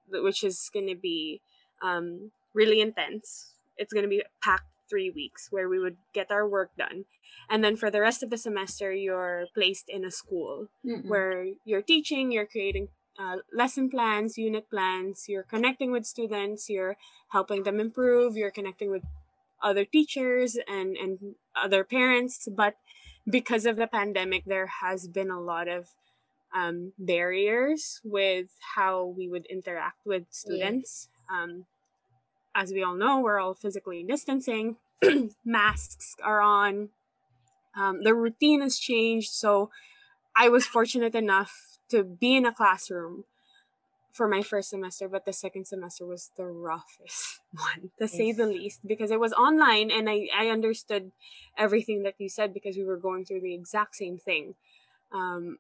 which 0.10 0.44
is 0.44 0.70
going 0.74 0.88
to 0.88 0.98
be 0.98 1.42
um, 1.84 2.32
really 2.56 2.82
intense. 2.82 3.54
It's 3.78 3.94
going 3.94 4.04
to 4.04 4.10
be 4.10 4.24
packed 4.42 4.71
three 4.92 5.10
weeks 5.10 5.48
where 5.50 5.70
we 5.70 5.80
would 5.80 5.98
get 6.14 6.32
our 6.32 6.48
work 6.48 6.72
done. 6.78 7.06
And 7.50 7.64
then 7.64 7.76
for 7.76 7.90
the 7.90 8.02
rest 8.02 8.24
of 8.24 8.30
the 8.30 8.38
semester, 8.38 8.92
you're 9.06 9.46
placed 9.54 9.88
in 9.90 10.04
a 10.06 10.12
school 10.12 10.68
Mm-mm. 10.86 11.08
where 11.08 11.46
you're 11.66 11.88
teaching, 11.94 12.32
you're 12.32 12.46
creating 12.46 12.90
uh, 13.22 13.38
lesson 13.54 13.90
plans, 13.90 14.38
unit 14.38 14.70
plans, 14.70 15.26
you're 15.28 15.48
connecting 15.56 15.92
with 15.92 16.06
students, 16.06 16.70
you're 16.70 16.98
helping 17.32 17.64
them 17.64 17.80
improve, 17.80 18.36
you're 18.36 18.58
connecting 18.60 18.92
with 18.92 19.04
other 19.64 19.86
teachers 19.86 20.58
and, 20.68 20.98
and 20.98 21.36
other 21.56 21.84
parents. 21.84 22.48
But 22.64 22.76
because 23.30 23.66
of 23.66 23.76
the 23.78 23.88
pandemic, 23.88 24.44
there 24.46 24.70
has 24.82 25.08
been 25.08 25.32
a 25.32 25.40
lot 25.40 25.68
of 25.68 25.88
um, 26.54 26.94
barriers 26.98 28.02
with 28.04 28.50
how 28.76 29.06
we 29.06 29.30
would 29.30 29.46
interact 29.46 30.06
with 30.06 30.24
students. 30.32 31.10
Um, 31.32 31.66
as 32.56 32.72
we 32.72 32.84
all 32.84 32.96
know, 32.96 33.20
we're 33.20 33.40
all 33.40 33.54
physically 33.54 34.04
distancing, 34.04 34.78
masks 35.46 36.16
are 36.24 36.42
on, 36.42 36.90
um, 37.76 38.04
the 38.04 38.14
routine 38.14 38.62
has 38.62 38.78
changed. 38.78 39.32
So 39.32 39.72
I 40.36 40.50
was 40.50 40.66
fortunate 40.66 41.16
enough 41.16 41.78
to 41.90 42.04
be 42.04 42.36
in 42.36 42.46
a 42.46 42.54
classroom 42.54 43.26
for 44.12 44.28
my 44.28 44.42
first 44.42 44.70
semester, 44.70 45.08
but 45.08 45.26
the 45.26 45.34
second 45.34 45.66
semester 45.66 46.06
was 46.06 46.32
the 46.36 46.46
roughest 46.46 47.40
one, 47.54 47.92
to 48.00 48.08
say 48.08 48.32
the 48.32 48.46
least, 48.46 48.86
because 48.86 49.12
it 49.12 49.20
was 49.20 49.34
online 49.34 49.90
and 49.90 50.10
I, 50.10 50.28
I 50.36 50.48
understood 50.48 51.12
everything 51.58 52.04
that 52.04 52.16
you 52.18 52.28
said 52.28 52.54
because 52.54 52.76
we 52.76 52.84
were 52.84 52.98
going 52.98 53.26
through 53.26 53.42
the 53.42 53.54
exact 53.54 53.96
same 53.96 54.18
thing. 54.18 54.56
Um, 55.14 55.60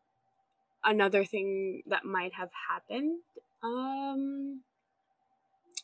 another 0.83 1.23
thing 1.23 1.83
that 1.87 2.03
might 2.05 2.33
have 2.33 2.49
happened, 2.69 3.19
um, 3.63 4.61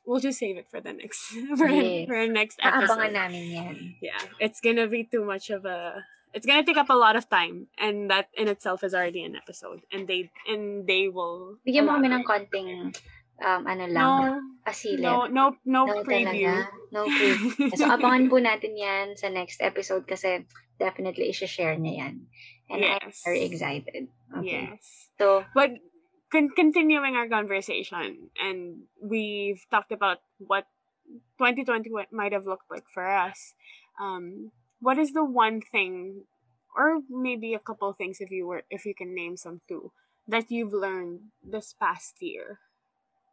we'll 0.08 0.24
just 0.24 0.40
save 0.40 0.56
it 0.56 0.72
for 0.72 0.80
the 0.80 0.96
next 0.96 1.36
for, 1.60 1.68
Yes. 1.68 2.08
for 2.08 2.16
our 2.16 2.32
next 2.32 2.58
episode 2.64 3.12
namin 3.12 3.46
yan. 3.52 3.76
yeah 4.00 4.24
it's 4.40 4.64
gonna 4.64 4.88
be 4.88 5.04
too 5.04 5.28
much 5.28 5.52
of 5.52 5.68
a 5.68 6.00
it's 6.32 6.48
gonna 6.48 6.64
take 6.64 6.80
up 6.80 6.88
a 6.88 6.96
lot 6.96 7.20
of 7.20 7.28
time 7.28 7.68
and 7.76 8.08
that 8.08 8.32
in 8.40 8.48
itself 8.48 8.88
is 8.88 8.96
already 8.96 9.28
an 9.28 9.36
episode 9.36 9.84
and 9.92 10.08
they 10.08 10.32
and 10.48 10.88
they 10.88 11.12
will 11.12 11.60
Bigyan 11.68 11.84
mo 11.84 12.00
kami 12.00 12.08
ng 12.08 12.24
konting, 12.24 12.96
um, 13.44 13.62
ano 13.68 13.86
lang, 13.92 14.00
no 14.00 14.12
pasilip. 14.64 15.04
no 15.04 15.28
no 15.28 15.44
no, 15.68 15.82
No, 15.88 16.04
preview 16.08 16.48
talaga. 16.48 16.72
No 16.96 17.02
preview. 17.12 17.68
So, 17.76 17.92
abangan 17.92 18.32
po 18.32 18.38
natin 18.40 18.74
yan 18.80 19.06
sa 19.20 19.28
next 19.28 19.60
episode 19.60 20.08
kasi 20.08 20.48
definitely 20.80 21.32
i-share 21.32 21.76
niya 21.76 21.94
yan. 22.08 22.16
And 22.72 22.80
I'm 22.84 23.12
very 23.24 23.44
excited. 23.48 24.12
Okay. 24.40 24.72
yes 24.76 25.10
So, 25.18 25.42
but 25.58 25.74
con- 26.31 26.51
continuing 26.55 27.15
our 27.15 27.27
conversation 27.27 28.29
and 28.41 28.84
we've 29.01 29.63
talked 29.72 29.91
about 29.91 30.19
what 30.39 30.65
2020 31.38 31.91
wa- 31.91 32.12
might 32.12 32.34
have 32.34 32.46
looked 32.46 32.69
like 32.69 32.88
for 32.93 33.05
us. 33.07 33.53
Um 34.00 34.51
what 34.79 34.98
is 34.98 35.13
the 35.13 35.24
one 35.25 35.62
thing 35.62 36.25
or 36.75 37.01
maybe 37.10 37.53
a 37.53 37.60
couple 37.63 37.91
things 37.93 38.22
if 38.22 38.29
you 38.31 38.46
were 38.48 38.63
if 38.69 38.86
you 38.86 38.93
can 38.93 39.15
name 39.15 39.38
some 39.38 39.62
too 39.67 39.91
that 40.27 40.51
you've 40.51 40.74
learned 40.74 41.31
this 41.43 41.74
past 41.74 42.22
year 42.22 42.60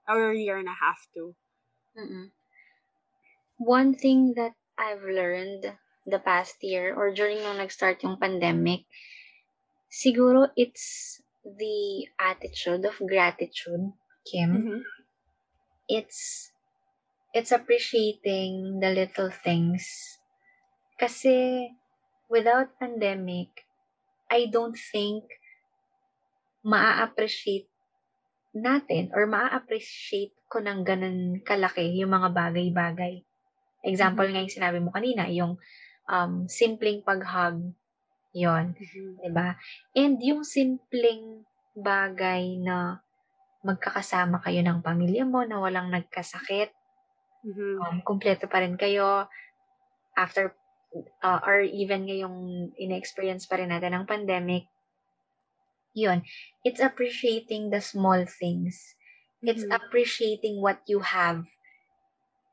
or 0.09 0.33
year 0.33 0.59
and 0.59 0.69
a 0.69 0.79
half 0.81 1.09
too? 1.15 1.37
Mm 1.99 2.31
one 3.59 3.95
thing 3.95 4.35
that 4.35 4.53
I've 4.79 5.03
learned 5.03 5.77
the 6.07 6.19
past 6.19 6.63
year 6.63 6.95
or 6.95 7.13
during 7.15 7.39
nung 7.39 7.59
nag-start 7.59 8.03
yung 8.03 8.19
pandemic, 8.19 8.85
siguro 9.89 10.51
it's 10.57 11.21
the 11.45 12.09
attitude 12.19 12.85
of 12.85 12.97
gratitude, 13.07 13.93
Kim. 14.25 14.51
Mhm. 14.51 14.81
it's 15.89 16.51
it's 17.35 17.53
appreciating 17.53 18.81
the 18.81 18.91
little 18.91 19.29
things. 19.31 19.85
Kasi 20.97 21.69
without 22.31 22.79
pandemic, 22.81 23.67
I 24.31 24.47
don't 24.49 24.79
think 24.79 25.29
maa-appreciate 26.65 27.69
natin 28.55 29.11
or 29.13 29.27
maa-appreciate 29.27 30.33
ko 30.49 30.63
ng 30.63 30.87
ganun 30.87 31.43
kalaki 31.43 31.99
yung 31.99 32.15
mga 32.15 32.31
bagay-bagay. 32.33 33.15
Example 33.85 34.29
nga 34.31 34.41
yung 34.41 34.57
sinabi 34.57 34.79
mo 34.81 34.95
kanina, 34.95 35.29
yung 35.29 35.59
um, 36.09 36.47
simpleng 36.49 37.03
pag-hug, 37.05 37.75
yon 38.35 38.75
Mhm. 38.79 39.21
'di 39.21 39.31
ba? 39.39 39.49
And 39.97 40.19
yung 40.29 40.43
simpleng 40.45 41.47
bagay 41.75 42.59
na 42.67 43.01
magkakasama 43.69 44.39
kayo 44.45 44.61
ng 44.65 44.81
pamilya 44.87 45.25
mo 45.33 45.41
na 45.47 45.59
walang 45.65 45.89
nagkasakit, 45.95 46.71
Mhm. 47.45 47.87
um, 47.87 47.97
kumpleto 48.07 48.47
pa 48.51 48.63
rin 48.63 48.75
kayo 48.79 49.27
after 50.17 50.55
uh, 51.27 51.41
or 51.47 51.63
even 51.63 52.07
ngayong 52.07 52.71
in-experience 52.79 53.45
pa 53.51 53.59
rin 53.61 53.71
natin 53.73 53.95
ng 53.95 54.07
pandemic. 54.11 54.65
Yun, 55.95 56.23
it's 56.65 56.81
appreciating 56.81 57.71
the 57.71 57.81
small 57.81 58.27
things. 58.27 58.95
It's 59.47 59.65
Mhm. 59.65 59.71
appreciating 59.71 60.61
what 60.61 60.83
you 60.87 61.01
have. 61.01 61.47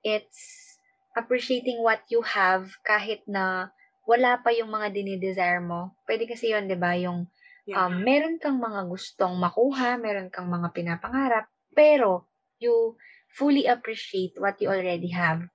It's 0.03 0.77
appreciating 1.17 1.81
what 1.81 2.03
you 2.09 2.21
have 2.21 2.77
kahit 2.85 3.25
na 3.27 3.69
wala 4.05 4.41
pa 4.41 4.49
yung 4.51 4.69
mga 4.73 4.93
dinidesire 4.93 5.61
mo. 5.61 5.93
Pwede 6.05 6.25
kasi 6.25 6.51
yun, 6.51 6.67
di 6.67 6.77
ba? 6.77 6.97
Yung 6.97 7.29
Yeah. 7.61 7.85
um, 7.85 8.01
meron 8.01 8.41
kang 8.41 8.57
mga 8.57 8.89
gustong 8.89 9.37
makuha, 9.37 10.01
meron 10.01 10.33
kang 10.33 10.49
mga 10.49 10.73
pinapangarap, 10.73 11.45
pero 11.77 12.25
you 12.57 12.97
fully 13.29 13.69
appreciate 13.69 14.33
what 14.41 14.57
you 14.57 14.67
already 14.67 15.13
have. 15.13 15.45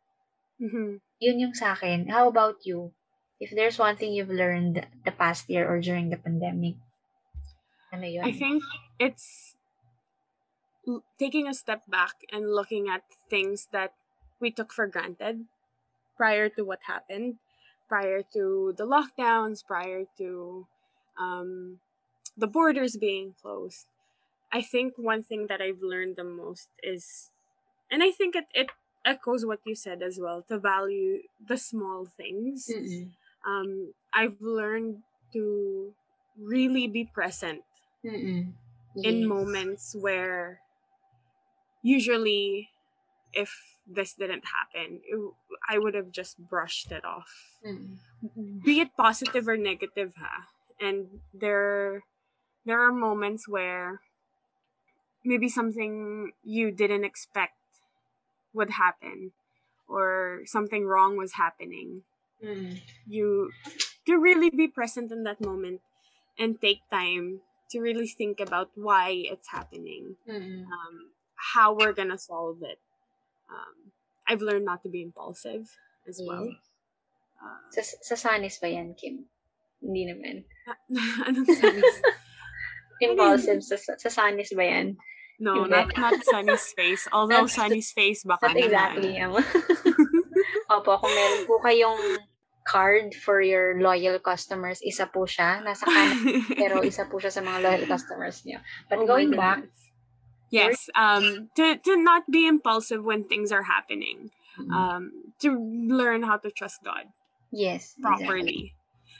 Mhm. 0.62 1.02
Yun 1.18 1.42
yung 1.42 1.54
sa 1.58 1.74
akin. 1.74 2.06
How 2.06 2.30
about 2.30 2.62
you? 2.62 2.94
If 3.42 3.52
there's 3.52 3.76
one 3.76 3.98
thing 3.98 4.14
you've 4.14 4.32
learned 4.32 4.80
the 5.04 5.12
past 5.12 5.50
year 5.50 5.68
or 5.68 5.82
during 5.82 6.08
the 6.08 6.16
pandemic, 6.16 6.78
ano 7.92 8.06
yun? 8.06 8.24
I 8.24 8.32
think 8.32 8.62
it's 8.96 9.56
taking 11.18 11.48
a 11.48 11.54
step 11.54 11.82
back 11.90 12.22
and 12.32 12.48
looking 12.48 12.88
at 12.88 13.02
things 13.28 13.68
that 13.72 13.92
we 14.40 14.50
took 14.50 14.72
for 14.72 14.86
granted 14.86 15.44
prior 16.16 16.48
to 16.48 16.64
what 16.64 16.80
happened, 16.86 17.36
prior 17.88 18.22
to 18.34 18.74
the 18.76 18.86
lockdowns, 18.86 19.64
prior 19.64 20.04
to 20.18 20.66
um, 21.18 21.80
the 22.36 22.46
borders 22.46 22.96
being 22.96 23.34
closed. 23.40 23.86
I 24.52 24.62
think 24.62 24.94
one 24.96 25.22
thing 25.22 25.46
that 25.48 25.60
I've 25.60 25.82
learned 25.82 26.16
the 26.16 26.24
most 26.24 26.68
is, 26.82 27.30
and 27.90 28.02
I 28.02 28.10
think 28.10 28.34
it, 28.36 28.46
it 28.54 28.70
echoes 29.04 29.44
what 29.44 29.60
you 29.64 29.74
said 29.74 30.02
as 30.02 30.18
well, 30.20 30.42
to 30.48 30.58
value 30.58 31.22
the 31.46 31.56
small 31.56 32.06
things 32.06 32.68
Mm-mm. 32.70 33.10
um, 33.46 33.94
I've 34.12 34.40
learned 34.40 35.02
to 35.32 35.94
really 36.38 36.86
be 36.88 37.04
present 37.04 37.62
Mm-mm. 38.04 38.54
in 39.02 39.26
moments 39.26 39.94
where 39.94 40.60
usually 41.82 42.70
if 43.32 43.75
this 43.86 44.14
didn't 44.14 44.44
happen 44.44 45.00
i 45.68 45.78
would 45.78 45.94
have 45.94 46.10
just 46.10 46.38
brushed 46.38 46.90
it 46.92 47.04
off 47.04 47.30
Mm. 47.64 47.98
be 48.64 48.80
it 48.80 48.90
positive 48.96 49.48
or 49.48 49.56
negative 49.56 50.12
ha 50.18 50.46
and 50.80 51.20
there 51.34 52.04
there 52.64 52.80
are 52.80 52.92
moments 52.92 53.48
where 53.48 54.00
maybe 55.24 55.48
something 55.48 56.32
you 56.44 56.70
didn't 56.70 57.04
expect 57.04 57.54
would 58.52 58.70
happen 58.70 59.32
or 59.88 60.42
something 60.46 60.86
wrong 60.86 61.16
was 61.16 61.34
happening 61.34 62.02
Mm. 62.42 62.80
you 63.06 63.50
to 64.06 64.18
really 64.18 64.50
be 64.50 64.68
present 64.68 65.10
in 65.10 65.22
that 65.24 65.40
moment 65.40 65.80
and 66.38 66.60
take 66.60 66.82
time 66.90 67.40
to 67.70 67.80
really 67.80 68.06
think 68.06 68.40
about 68.40 68.70
why 68.74 69.10
it's 69.32 69.48
happening 69.48 70.16
Mm. 70.28 70.66
um, 70.66 70.94
how 71.54 71.72
we're 71.72 71.94
gonna 71.94 72.18
solve 72.18 72.62
it 72.62 72.78
um, 73.50 73.76
i've 74.28 74.42
learned 74.42 74.64
not 74.64 74.82
to 74.82 74.88
be 74.90 75.02
impulsive 75.02 75.66
as 76.08 76.20
well 76.22 76.46
uh, 77.42 77.60
Sa, 77.70 77.82
sa 77.82 78.16
Sanis 78.16 78.56
ba 78.58 78.68
yan, 78.72 78.96
Kim? 78.96 79.28
Hindi 79.84 80.08
naman. 80.08 80.42
anong 81.28 81.46
sense? 81.52 82.00
Impulsive 83.04 83.60
sa, 83.60 83.76
sa 83.76 84.08
Sanis 84.08 84.56
ba 84.56 84.64
yan? 84.64 84.96
no 85.36 85.68
Hindi. 85.68 85.76
not 85.76 85.88
not 86.00 86.16
sunny's 86.24 86.72
face 86.72 87.04
although 87.12 87.44
Not- 87.44 87.52
sunny's 87.52 87.92
face 87.92 88.24
baka 88.24 88.48
Not 88.48 88.56
exactly. 88.56 89.20
naman. 89.20 89.44
Um, 89.44 89.44
Opo, 90.80 90.96
kung 90.96 91.12
meron 91.12 91.44
po 91.44 91.60
kayong 91.60 92.00
card 92.66 93.14
for 93.14 93.38
your 93.44 93.78
loyal 93.78 94.18
customers, 94.18 94.80
isa 94.82 95.06
po 95.06 95.22
siya. 95.28 95.62
Nasa 95.62 95.86
kanan, 95.86 96.18
pero 96.56 96.82
isa 96.82 97.06
po 97.06 97.20
siya 97.22 97.30
sa 97.30 97.44
mga 97.44 97.62
loyal 97.62 97.84
customers 97.86 98.42
niyo. 98.42 98.58
But 98.90 99.04
Oh 99.04 99.06
going 99.06 99.30
back. 99.30 99.62
Yes, 100.50 100.88
um, 100.94 101.50
to 101.56 101.76
to 101.76 101.96
not 101.96 102.30
be 102.30 102.46
impulsive 102.46 103.04
when 103.04 103.24
things 103.24 103.50
are 103.52 103.64
happening. 103.64 104.30
Mm. 104.58 104.72
Um, 104.72 105.12
to 105.40 105.52
learn 105.52 106.22
how 106.22 106.38
to 106.38 106.50
trust 106.50 106.82
God 106.82 107.12
yes, 107.50 107.94
exactly. 107.98 108.24
properly, 108.24 108.74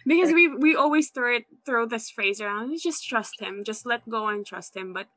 because 0.07 0.33
we 0.33 0.49
we 0.49 0.75
always 0.75 1.11
throw 1.11 1.37
it 1.37 1.47
throw 1.65 1.87
this 1.87 2.11
phrase 2.11 2.41
around. 2.41 2.79
Just 2.81 3.07
trust 3.07 3.41
Him, 3.41 3.65
just 3.65 3.85
let 3.85 4.09
go 4.09 4.29
and 4.29 4.47
trust 4.47 4.77
Him. 4.77 4.93
But 4.93 5.09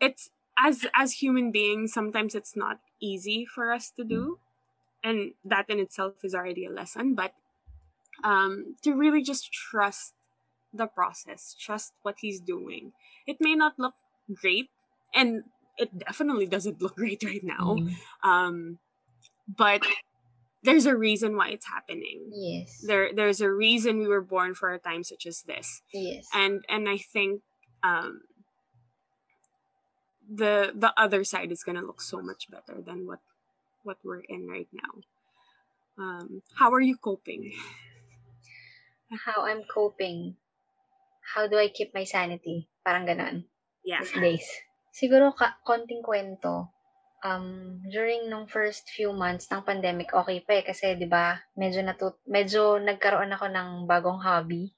it's 0.00 0.30
as 0.58 0.86
as 0.94 1.22
human 1.22 1.52
beings, 1.52 1.92
sometimes 1.92 2.34
it's 2.34 2.56
not 2.56 2.80
easy 3.00 3.44
for 3.44 3.72
us 3.72 3.90
to 3.96 4.04
do, 4.04 4.38
and 5.04 5.32
that 5.44 5.70
in 5.70 5.78
itself 5.78 6.14
is 6.24 6.34
already 6.34 6.66
a 6.66 6.70
lesson. 6.70 7.14
But 7.14 7.34
um, 8.24 8.76
to 8.82 8.94
really 8.94 9.22
just 9.22 9.52
trust 9.52 10.14
the 10.74 10.86
process, 10.86 11.54
trust 11.58 11.92
what 12.02 12.16
He's 12.20 12.40
doing. 12.40 12.92
It 13.26 13.36
may 13.40 13.54
not 13.54 13.78
look 13.78 13.94
great, 14.34 14.68
and 15.14 15.42
it 15.78 15.96
definitely 15.98 16.46
doesn't 16.46 16.80
look 16.82 16.96
great 17.02 17.22
right 17.24 17.42
now. 17.44 17.76
Mm. 17.78 17.94
Um, 18.22 18.78
but 19.48 19.82
there's 20.62 20.86
a 20.86 20.96
reason 20.96 21.36
why 21.36 21.48
it's 21.48 21.66
happening. 21.66 22.30
Yes. 22.32 22.84
There, 22.86 23.10
there's 23.14 23.40
a 23.40 23.50
reason 23.50 23.98
we 23.98 24.06
were 24.08 24.22
born 24.22 24.54
for 24.54 24.72
a 24.72 24.78
time 24.78 25.02
such 25.04 25.26
as 25.26 25.42
this, 25.42 25.82
Yes. 25.92 26.28
and 26.32 26.64
and 26.68 26.88
I 26.88 26.98
think 26.98 27.42
um, 27.82 28.22
the 30.30 30.72
the 30.74 30.92
other 30.96 31.24
side 31.24 31.50
is 31.50 31.64
gonna 31.64 31.82
look 31.82 32.00
so 32.00 32.22
much 32.22 32.48
better 32.50 32.80
than 32.80 33.06
what 33.06 33.18
what 33.82 33.98
we're 34.04 34.22
in 34.28 34.46
right 34.46 34.68
now. 34.72 35.02
Um, 35.98 36.42
how 36.54 36.70
are 36.72 36.80
you 36.80 36.96
coping? 36.96 37.52
How 39.26 39.44
I'm 39.44 39.62
coping. 39.68 40.36
How 41.34 41.46
do 41.46 41.58
I 41.58 41.68
keep 41.68 41.92
my 41.94 42.04
sanity? 42.04 42.68
Parang 42.84 43.06
ganon. 43.06 43.44
Yeah. 43.82 44.02
these 44.02 44.14
days. 44.18 44.46
Siguro 44.92 45.34
ka 45.34 45.58
konting 45.66 46.02
kwento. 46.04 46.70
Um, 47.22 47.78
during 47.86 48.26
nung 48.26 48.50
first 48.50 48.90
few 48.90 49.14
months 49.14 49.46
ng 49.46 49.62
pandemic, 49.62 50.10
okay 50.10 50.42
pa 50.42 50.58
eh. 50.58 50.64
Kasi, 50.66 50.98
di 50.98 51.06
ba, 51.06 51.38
medyo, 51.54 51.78
natut 51.86 52.18
medyo 52.26 52.82
nagkaroon 52.82 53.30
ako 53.30 53.46
ng 53.46 53.68
bagong 53.86 54.18
hobby. 54.18 54.74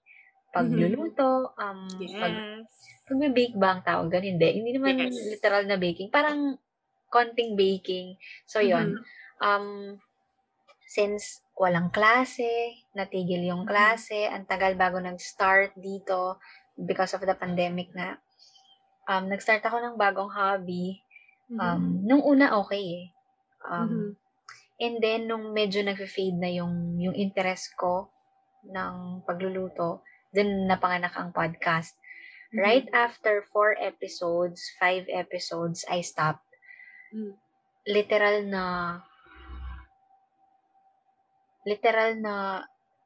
Pagluluto, 0.52 1.56
um, 1.56 1.88
pag, 2.20 2.34
Yes. 2.36 2.68
pag-bake 3.08 3.56
ba 3.56 3.74
ang 3.74 3.82
tawag 3.82 4.12
doon? 4.12 4.36
Hindi. 4.36 4.48
Hindi 4.60 4.70
naman 4.76 4.96
Yes. 5.08 5.40
literal 5.40 5.64
na 5.66 5.80
baking. 5.80 6.12
Parang 6.12 6.60
konting 7.08 7.56
baking. 7.56 8.20
So, 8.44 8.60
yon 8.60 8.92
Mhm. 8.92 9.02
Um, 9.44 9.98
since 10.86 11.42
walang 11.58 11.90
klase, 11.90 12.86
natigil 12.94 13.42
yung 13.50 13.66
Mhm. 13.66 13.70
klase, 13.70 14.30
ang 14.30 14.46
tagal 14.46 14.78
bago 14.78 15.02
nag-start 15.02 15.74
dito 15.74 16.38
because 16.78 17.14
of 17.18 17.22
the 17.26 17.34
pandemic 17.34 17.90
na 17.98 18.18
um, 19.08 19.24
nag-start 19.28 19.64
ako 19.64 19.80
ng 19.80 19.94
bagong 19.96 20.32
hobby. 20.32 21.00
Um, 21.54 22.02
nung 22.02 22.24
una, 22.24 22.56
okay 22.58 22.82
eh. 22.82 23.04
Um, 23.68 23.88
Mhm. 23.88 24.10
And 24.74 24.98
then, 24.98 25.30
nung 25.30 25.54
medyo 25.54 25.86
nag-fade 25.86 26.34
na 26.34 26.50
yung, 26.50 26.98
yung 26.98 27.14
interest 27.14 27.78
ko 27.78 28.10
ng 28.66 29.22
pagluluto, 29.22 30.02
dun 30.34 30.66
napanganak 30.66 31.14
ang 31.14 31.30
podcast. 31.30 31.94
Mhm. 32.50 32.58
Right 32.58 32.88
after 32.90 33.46
four 33.54 33.78
episodes, 33.78 34.66
five 34.82 35.06
episodes, 35.06 35.86
I 35.86 36.02
stopped. 36.02 36.42
Mm. 37.14 37.38
Literal 37.86 38.36
na, 38.50 38.64
literal 41.62 42.18
na, 42.18 42.34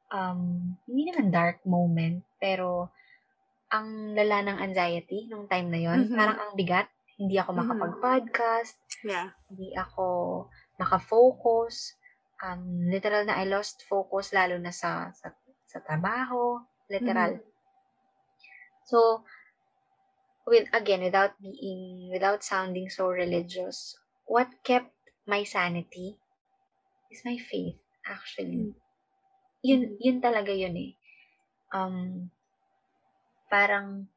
um, 0.09 0.73
hindi 0.89 1.13
naman 1.13 1.29
dark 1.29 1.61
moment, 1.69 2.25
pero 2.41 2.89
ang 3.69 4.17
lala 4.17 4.37
ng 4.45 4.57
anxiety 4.65 5.29
nung 5.29 5.45
time 5.45 5.69
na 5.69 5.79
yon 5.81 5.99
Mhm. 6.09 6.17
parang 6.17 6.37
ang 6.41 6.51
bigat. 6.57 6.87
Hindi 7.19 7.35
ako 7.37 7.49
Mhm. 7.53 7.59
makapag-podcast, 7.61 8.77
Yeah. 9.05 9.29
hindi 9.51 9.75
ako 9.75 10.05
makafocus. 10.79 11.95
Um, 12.39 12.87
literal 12.87 13.27
na 13.27 13.35
I 13.35 13.45
lost 13.45 13.83
focus 13.85 14.31
lalo 14.31 14.55
na 14.57 14.71
sa 14.71 15.11
sa, 15.11 15.35
sa 15.67 15.79
trabaho. 15.83 16.63
Literal. 16.89 17.37
So, 18.89 19.23
with 20.47 20.67
again, 20.73 21.03
without 21.05 21.37
being, 21.41 22.09
without 22.11 22.41
sounding 22.43 22.89
so 22.89 23.07
religious, 23.11 23.95
what 24.25 24.49
kept 24.63 24.91
my 25.27 25.43
sanity 25.43 26.17
is 27.11 27.21
my 27.25 27.37
faith, 27.37 27.77
actually. 28.07 28.71
Mm. 28.71 28.75
Yun, 29.63 29.81
Mhm. 29.85 29.97
yun 29.99 30.17
talaga 30.21 30.51
yun 30.55 30.75
eh. 30.77 30.91
Um, 31.75 32.29
parang, 33.49 34.07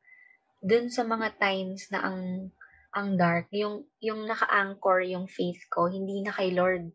dun 0.62 0.86
sa 0.92 1.02
mga 1.02 1.40
times 1.40 1.90
na 1.90 2.06
ang, 2.06 2.52
ang 2.92 3.16
dark, 3.16 3.48
yung, 3.50 3.88
yung 3.98 4.28
naka-anchor 4.28 5.02
yung 5.08 5.26
faith 5.26 5.64
ko, 5.72 5.88
hindi 5.88 6.22
na 6.22 6.30
kay 6.30 6.52
Lord, 6.54 6.92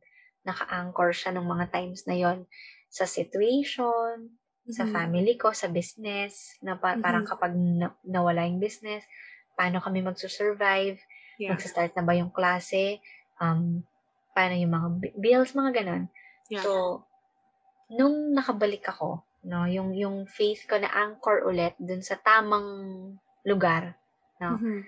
naka-anchor 0.48 1.12
siya 1.12 1.36
ng 1.36 1.44
mga 1.44 1.66
times 1.74 2.08
na 2.08 2.16
yon 2.16 2.48
sa 2.88 3.04
situation, 3.04 4.32
sa 4.72 4.88
Mhm. 4.88 4.94
family 4.94 5.36
ko, 5.36 5.52
sa 5.52 5.68
business, 5.68 6.56
na 6.64 6.80
pa- 6.80 6.96
parang 7.02 7.28
Mhm. 7.28 7.30
kapag 7.30 7.52
na- 7.58 7.98
nawala 8.08 8.48
yung 8.48 8.64
business, 8.64 9.04
paano 9.60 9.84
kami 9.84 10.00
magsusurvive, 10.06 11.02
Yeah. 11.36 11.52
magsa-start 11.52 11.92
na 11.98 12.06
ba 12.06 12.14
yung 12.16 12.32
klase, 12.32 13.02
um, 13.42 13.84
paano 14.32 14.54
yung 14.56 14.72
mga 14.72 14.90
bi- 15.02 15.16
bills, 15.18 15.52
mga 15.58 15.84
ganon. 15.84 16.08
Yeah. 16.48 16.64
So, 16.64 17.04
nung 17.92 18.32
nakabalik 18.32 18.88
ako, 18.88 19.27
no, 19.46 19.66
yung, 19.70 19.94
yung 19.94 20.26
faith 20.30 20.66
ko 20.70 20.78
na 20.80 20.90
anchor 20.90 21.46
ulit 21.46 21.74
dun 21.78 22.02
sa 22.02 22.18
tamang 22.22 22.68
lugar, 23.46 23.98
no, 24.42 24.62
Mhm. 24.62 24.88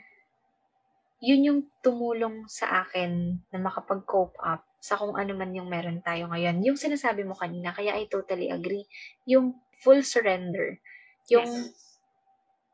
yun 1.19 1.41
yung 1.47 1.59
tumulong 1.83 2.47
sa 2.47 2.83
akin 2.88 3.43
na 3.51 3.57
makapag-cope 3.59 4.39
up 4.39 4.63
sa 4.79 4.95
kung 4.95 5.19
ano 5.19 5.35
man 5.35 5.51
yung 5.51 5.67
meron 5.67 5.99
tayo 5.99 6.31
ngayon. 6.31 6.63
Yung 6.63 6.79
sinasabi 6.79 7.27
mo 7.27 7.35
kanina, 7.35 7.75
kaya 7.75 7.91
I 7.99 8.07
totally 8.07 8.47
agree. 8.47 8.88
Yung 9.27 9.59
full 9.83 9.99
surrender. 10.07 10.79
Yung 11.27 11.75
Yes. 11.75 11.99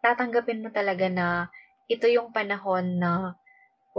tatanggapin 0.05 0.61
mo 0.63 0.69
talaga 0.79 1.07
na 1.17 1.27
ito 1.93 2.05
yung 2.15 2.29
panahon 2.37 2.85
na 3.01 3.11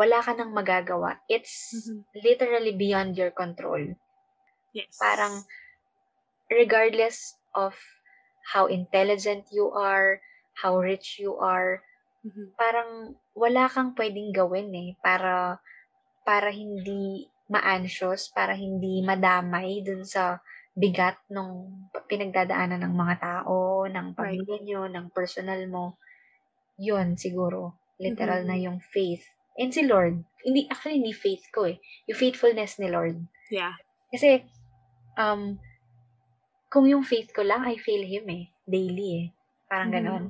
wala 0.01 0.19
ka 0.27 0.33
nang 0.35 0.53
magagawa. 0.59 1.11
It's 1.35 1.55
Mhm. 1.73 2.05
literally 2.27 2.75
beyond 2.83 3.11
your 3.21 3.33
control. 3.43 3.83
Yes. 4.73 5.01
Parang 5.01 5.45
regardless 6.51 7.39
of 7.57 7.75
how 8.53 8.69
intelligent 8.69 9.49
you 9.51 9.73
are, 9.75 10.21
how 10.61 10.77
rich 10.79 11.19
you 11.19 11.35
are, 11.41 11.83
Mhm. 12.23 12.55
parang 12.55 12.91
wala 13.35 13.67
kang 13.67 13.97
pwedeng 13.97 14.31
gawin 14.31 14.71
eh 14.75 14.91
para 15.01 15.59
para 16.27 16.51
hindi 16.51 17.27
ma-anxious, 17.47 18.35
para 18.35 18.59
hindi 18.59 19.03
madamay 19.07 19.83
dun 19.87 20.03
sa 20.03 20.43
bigat 20.75 21.17
ng 21.31 21.49
pinagdadaanan 22.11 22.83
ng 22.83 22.95
mga 22.95 23.17
tao, 23.23 23.87
ng 23.87 24.13
pamilya 24.19 24.59
nyo, 24.67 24.83
ng 24.91 25.07
personal 25.15 25.63
mo. 25.71 25.97
Yun, 26.77 27.17
siguro. 27.17 27.79
Literal 27.97 28.45
Mhm. 28.45 28.49
na 28.51 28.57
yung 28.59 28.79
faith. 28.83 29.25
And 29.57 29.73
si 29.73 29.87
Lord. 29.87 30.21
Hindi, 30.45 30.69
actually, 30.69 31.01
hindi 31.01 31.17
faith 31.17 31.49
ko 31.55 31.65
eh. 31.65 31.81
Yung 32.11 32.19
faithfulness 32.21 32.77
ni 32.77 32.93
Lord. 32.93 33.17
Yeah. 33.49 33.73
Kasi, 34.13 34.45
um, 35.17 35.57
kung 36.77 36.85
yung 36.93 37.09
faith 37.09 37.33
ko 37.33 37.41
lang, 37.41 37.65
I 37.65 37.81
fail 37.81 38.05
Him 38.05 38.29
eh. 38.29 38.45
Daily 38.69 39.09
eh. 39.17 39.27
Parang 39.65 39.89
Mhm. 39.89 39.97
ganon. 39.97 40.25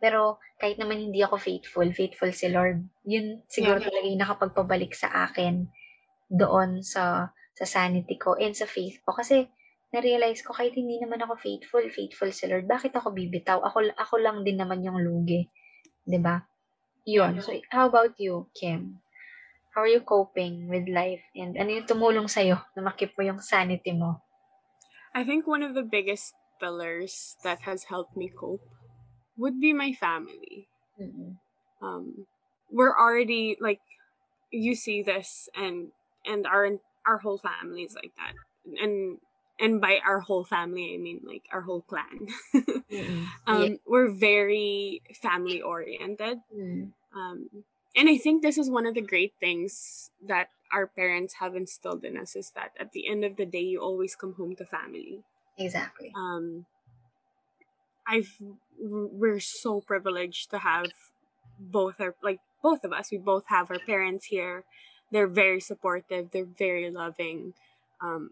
Pero 0.00 0.40
kahit 0.56 0.80
naman 0.80 0.96
hindi 0.96 1.20
ako 1.20 1.36
faithful, 1.36 1.84
faithful 1.92 2.32
si 2.32 2.48
Lord. 2.48 2.80
Yun 3.04 3.44
siguro 3.44 3.76
Yeah. 3.76 3.92
talaga 3.92 4.06
yung 4.08 4.22
nakapagpabalik 4.24 4.96
sa 4.96 5.28
akin 5.28 5.68
doon 6.32 6.80
sa 6.80 7.28
sa 7.52 7.64
sanity 7.66 8.16
ko 8.16 8.38
and 8.40 8.56
sa 8.56 8.64
faith 8.64 9.02
ko. 9.04 9.12
Kasi 9.12 9.50
na-realize 9.92 10.40
ko 10.46 10.56
kahit 10.56 10.72
hindi 10.78 10.96
naman 11.02 11.20
ako 11.20 11.36
faithful, 11.36 11.84
faithful 11.92 12.30
si 12.32 12.46
Lord. 12.48 12.70
Bakit 12.70 12.94
ako 12.94 13.12
bibitaw? 13.12 13.58
Ako, 13.60 13.90
ako 13.98 14.14
lang 14.22 14.46
din 14.46 14.56
naman 14.56 14.80
yung 14.86 14.96
lugi. 15.02 15.44
ba? 16.22 16.46
Yun. 17.04 17.42
So, 17.42 17.52
how 17.74 17.90
about 17.90 18.14
you, 18.22 18.46
Kim? 18.54 19.02
How 19.74 19.84
are 19.84 19.90
you 19.90 20.04
coping 20.04 20.70
with 20.70 20.86
life? 20.88 21.24
And 21.34 21.56
ano 21.58 21.70
yung 21.72 21.88
tumulong 21.88 22.28
sa'yo 22.30 22.60
na 22.76 22.80
makip 22.84 23.16
mo 23.18 23.26
yung 23.26 23.40
sanity 23.42 23.92
mo? 23.96 24.27
I 25.14 25.24
think 25.24 25.46
one 25.46 25.62
of 25.62 25.74
the 25.74 25.82
biggest 25.82 26.34
pillars 26.60 27.36
that 27.44 27.60
has 27.62 27.84
helped 27.84 28.16
me 28.16 28.30
cope 28.38 28.62
would 29.36 29.60
be 29.60 29.72
my 29.72 29.92
family. 29.92 30.68
Mm-mm. 31.00 31.36
Um, 31.80 32.26
we're 32.70 32.96
already 32.96 33.56
like 33.60 33.80
you 34.50 34.74
see 34.74 35.02
this 35.02 35.48
and 35.54 35.88
and 36.26 36.46
our 36.46 36.68
our 37.06 37.18
whole 37.18 37.38
family 37.38 37.82
is 37.82 37.94
like 37.94 38.12
that. 38.16 38.32
And 38.82 39.18
and 39.60 39.80
by 39.80 40.00
our 40.06 40.20
whole 40.20 40.44
family 40.44 40.94
I 40.94 40.98
mean 40.98 41.20
like 41.24 41.44
our 41.52 41.62
whole 41.62 41.82
clan. 41.82 42.28
Mm-mm. 42.54 43.26
um 43.46 43.78
we're 43.86 44.10
very 44.10 45.02
family 45.22 45.62
oriented. 45.62 46.38
Mm. 46.54 46.92
Um 47.14 47.48
and 47.96 48.08
I 48.08 48.18
think 48.18 48.42
this 48.42 48.58
is 48.58 48.70
one 48.70 48.86
of 48.86 48.94
the 48.94 49.02
great 49.02 49.32
things 49.40 50.10
that 50.26 50.48
our 50.72 50.86
parents 50.86 51.34
have 51.40 51.54
instilled 51.56 52.04
in 52.04 52.16
us 52.16 52.36
is 52.36 52.50
that 52.54 52.72
at 52.78 52.92
the 52.92 53.08
end 53.08 53.24
of 53.24 53.36
the 53.36 53.46
day 53.46 53.60
you 53.62 53.80
always 53.80 54.14
come 54.14 54.34
home 54.34 54.54
to 54.56 54.64
family. 54.64 55.22
Exactly. 55.58 56.12
um 56.14 56.66
i've 58.06 58.36
we're 58.80 59.40
so 59.40 59.80
privileged 59.80 60.50
to 60.50 60.58
have 60.58 60.86
both 61.58 62.00
our 62.00 62.14
like 62.22 62.38
both 62.62 62.84
of 62.84 62.92
us 62.92 63.10
we 63.10 63.18
both 63.18 63.44
have 63.48 63.70
our 63.70 63.78
parents 63.80 64.26
here 64.26 64.64
they're 65.10 65.26
very 65.26 65.60
supportive 65.60 66.30
they're 66.30 66.44
very 66.44 66.90
loving 66.90 67.54
um 68.00 68.30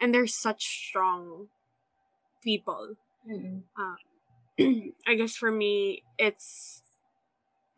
and 0.00 0.14
they're 0.14 0.26
such 0.26 0.88
strong 0.88 1.48
people 2.42 2.96
Mm-mm. 3.30 3.62
i 5.06 5.14
guess 5.14 5.36
for 5.36 5.50
me 5.50 6.02
it's 6.18 6.82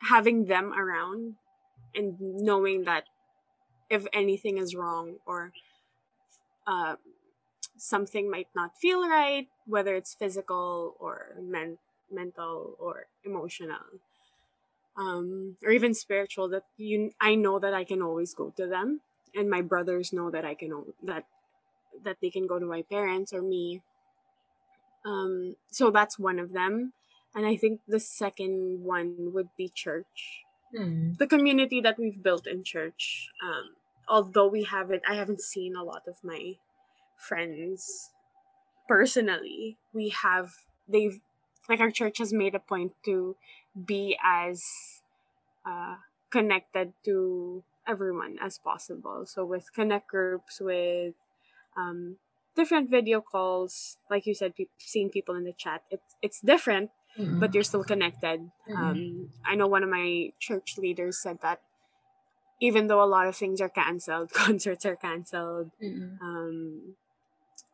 having 0.03 0.45
them 0.47 0.73
around 0.73 1.35
and 1.95 2.17
knowing 2.21 2.85
that 2.85 3.05
if 3.90 4.07
anything 4.12 4.59
is 4.59 4.75
wrong 4.75 5.16
or 5.27 5.53
uh, 6.66 6.96
something 7.77 8.31
might 8.31 8.49
not 8.55 8.77
feel 8.77 9.09
right, 9.09 9.49
whether 9.66 9.94
it's 9.94 10.14
physical 10.14 10.96
or 10.99 11.37
men- 11.40 11.79
mental 12.11 12.77
or 12.79 13.07
emotional, 13.25 14.01
um, 14.96 15.57
or 15.62 15.70
even 15.70 15.94
spiritual, 15.94 16.49
that 16.49 16.64
you 16.77 17.12
I 17.20 17.35
know 17.35 17.59
that 17.59 17.75
I 17.75 17.85
can 17.85 18.03
always 18.03 18.35
go 18.35 18.53
to 18.57 18.66
them, 18.66 19.01
and 19.35 19.51
my 19.51 19.62
brothers 19.62 20.12
know 20.12 20.31
that 20.31 20.44
I 20.44 20.55
can 20.55 20.85
that 21.05 21.25
that 22.05 22.16
they 22.20 22.31
can 22.31 22.46
go 22.46 22.59
to 22.59 22.66
my 22.66 22.83
parents 22.83 23.33
or 23.33 23.42
me. 23.42 23.83
Um, 25.05 25.57
so 25.70 25.90
that's 25.90 26.18
one 26.18 26.38
of 26.38 26.53
them, 26.53 26.92
and 27.35 27.46
I 27.46 27.57
think 27.57 27.81
the 27.87 28.01
second 28.01 28.83
one 28.83 29.33
would 29.33 29.51
be 29.57 29.68
church 29.68 30.46
Mm. 30.77 31.17
the 31.17 31.27
community 31.27 31.81
that 31.81 31.99
we've 31.99 32.23
built 32.23 32.47
in 32.47 32.62
church 32.62 33.31
um 33.43 33.77
although 34.09 34.47
we 34.47 34.65
haven't 34.65 35.03
i 35.09 35.15
haven't 35.15 35.41
seen 35.41 35.75
a 35.75 35.83
lot 35.83 36.03
of 36.07 36.17
my 36.23 36.57
friends 37.17 38.11
personally 38.89 39.79
we 39.95 40.11
have 40.11 40.53
they've 40.89 41.21
like 41.69 41.81
our 41.81 41.91
church 41.91 42.19
has 42.19 42.33
made 42.33 42.55
a 42.55 42.59
point 42.61 42.93
to 43.05 43.37
be 43.87 44.19
as 44.23 44.62
uh 45.65 45.97
connected 46.31 46.93
to 47.05 47.65
everyone 47.87 48.37
as 48.43 48.59
possible 48.59 49.25
so 49.25 49.45
with 49.45 49.73
connect 49.73 50.09
groups 50.09 50.61
with 50.61 51.15
um 51.77 52.17
different 52.55 52.91
video 52.91 53.21
calls 53.21 53.99
like 54.11 54.27
you 54.27 54.35
said 54.35 54.55
pe- 54.57 54.67
seeing 54.79 55.09
people 55.09 55.35
in 55.35 55.45
the 55.45 55.53
chat 55.53 55.83
it's 55.91 56.17
it's 56.23 56.41
different 56.41 56.91
Mm-mm. 57.18 57.40
but 57.40 57.55
you're 57.55 57.64
still 57.64 57.85
connected. 57.85 58.50
Mhm. 58.68 58.76
Um, 58.76 59.31
I 59.44 59.55
know 59.55 59.66
one 59.66 59.83
of 59.83 59.88
my 59.88 60.33
church 60.38 60.76
leaders 60.79 61.18
said 61.18 61.40
that 61.42 61.61
even 62.61 62.87
though 62.87 63.02
a 63.02 63.07
lot 63.07 63.26
of 63.26 63.37
things 63.37 63.61
are 63.61 63.68
canceled, 63.68 64.33
concerts 64.44 64.85
are 64.87 64.96
canceled, 64.96 65.70
Mm-mm. 65.83 66.20
um, 66.20 66.96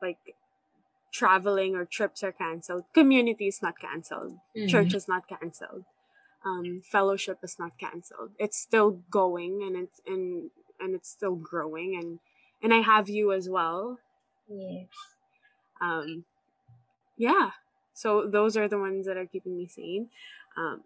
like 0.00 0.36
traveling 1.12 1.74
or 1.76 1.84
trips 1.84 2.22
are 2.22 2.32
canceled, 2.32 2.84
community 2.94 3.46
is 3.48 3.62
not 3.62 3.78
canceled, 3.78 4.38
church 4.68 4.94
is 4.94 5.06
not 5.08 5.28
canceled, 5.28 5.84
um, 6.44 6.82
fellowship 6.90 7.38
is 7.42 7.58
not 7.58 7.78
canceled. 7.78 8.32
It's 8.38 8.58
still 8.58 9.02
going 9.10 9.62
and 9.62 9.76
it's 9.76 10.00
and 10.06 10.50
and 10.80 10.94
it's 10.94 11.08
still 11.10 11.36
growing 11.36 11.94
and 11.96 12.18
and 12.62 12.72
I 12.74 12.80
have 12.82 13.08
you 13.08 13.32
as 13.32 13.48
well. 13.48 13.98
Yes. 14.48 14.88
Um, 15.80 16.24
yeah. 17.16 17.50
So 17.94 18.26
those 18.26 18.56
are 18.56 18.68
the 18.68 18.78
ones 18.78 19.06
that 19.06 19.16
are 19.16 19.26
keeping 19.26 19.56
me 19.56 19.66
sane. 19.66 20.08
Um, 20.56 20.82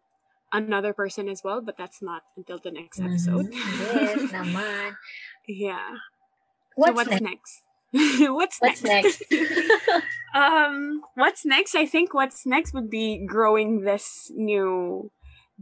another 0.52 0.92
person 0.92 1.28
as 1.28 1.42
well, 1.44 1.60
but 1.60 1.76
that's 1.76 2.02
not 2.02 2.22
until 2.36 2.58
the 2.58 2.70
next 2.70 3.00
episode. 3.00 3.52
Mhm. 3.52 3.54
Yes, 3.54 4.32
naman. 4.32 4.96
yeah. 5.46 5.98
What's, 6.76 6.90
so 6.90 6.94
what's 6.94 7.20
next? 7.22 7.62
next? 7.92 8.30
what's, 8.30 8.58
What's 8.60 8.82
next? 8.82 9.22
next? 9.30 9.62
um, 10.34 11.00
what's 11.14 11.46
next? 11.46 11.74
I 11.74 11.86
think 11.86 12.12
what's 12.12 12.44
next 12.44 12.74
would 12.74 12.90
be 12.90 13.24
growing 13.24 13.80
this 13.80 14.30
new 14.34 15.10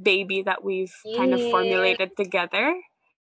baby 0.01 0.43
that 0.43 0.65
we've 0.65 0.93
kind 1.17 1.33
of 1.33 1.41
formulated 1.41 2.17
together. 2.17 2.75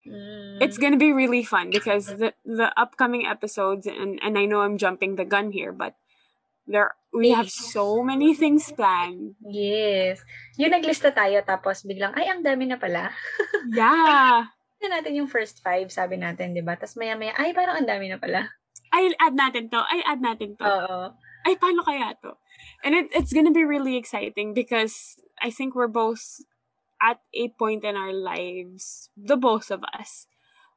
Mm. 0.07 0.57
It's 0.61 0.77
gonna 0.77 0.97
be 0.97 1.13
really 1.13 1.43
fun 1.43 1.69
because 1.69 2.07
the 2.07 2.33
the 2.43 2.73
upcoming 2.75 3.25
episodes 3.25 3.85
and 3.85 4.19
and 4.21 4.37
I 4.37 4.45
know 4.45 4.61
I'm 4.61 4.77
jumping 4.77 5.15
the 5.15 5.25
gun 5.25 5.51
here, 5.51 5.71
but 5.71 5.95
there 6.67 6.95
we 7.13 7.29
have 7.29 7.49
so 7.49 8.01
many 8.01 8.33
things 8.33 8.73
planned. 8.73 9.37
Yes. 9.45 10.19
Yung 10.57 10.73
naglista 10.73 11.13
tayo 11.13 11.45
tapos 11.45 11.85
biglang, 11.85 12.11
ay, 12.17 12.27
ang 12.27 12.41
dami 12.41 12.65
na 12.65 12.81
pala. 12.81 13.13
Yeah. 13.69 14.51
Tignan 14.75 14.99
natin 14.99 15.15
yung 15.15 15.31
first 15.31 15.63
five, 15.63 15.87
sabi 15.87 16.19
natin, 16.19 16.51
di 16.51 16.59
ba? 16.59 16.75
Tapos 16.75 16.99
maya-maya, 16.99 17.31
ay, 17.39 17.55
parang 17.55 17.79
ang 17.79 17.87
dami 17.87 18.11
na 18.11 18.19
pala. 18.19 18.51
Ay, 18.91 19.15
add 19.15 19.37
natin 19.37 19.71
to. 19.71 19.79
Ay, 19.79 20.03
add 20.03 20.19
natin 20.19 20.59
to. 20.59 20.65
Oo. 20.67 20.99
Ay, 21.47 21.55
paano 21.55 21.85
kaya 21.87 22.11
to? 22.19 22.35
And 22.83 22.91
it, 22.93 23.07
it's 23.15 23.31
gonna 23.31 23.55
be 23.55 23.63
really 23.63 23.95
exciting 23.95 24.51
because 24.51 25.15
I 25.39 25.49
think 25.49 25.73
we're 25.73 25.91
both 25.91 26.43
at 26.99 27.23
a 27.33 27.49
point 27.55 27.83
in 27.83 27.95
our 27.95 28.11
lives, 28.11 29.09
the 29.15 29.39
both 29.39 29.71
of 29.71 29.83
us, 29.95 30.27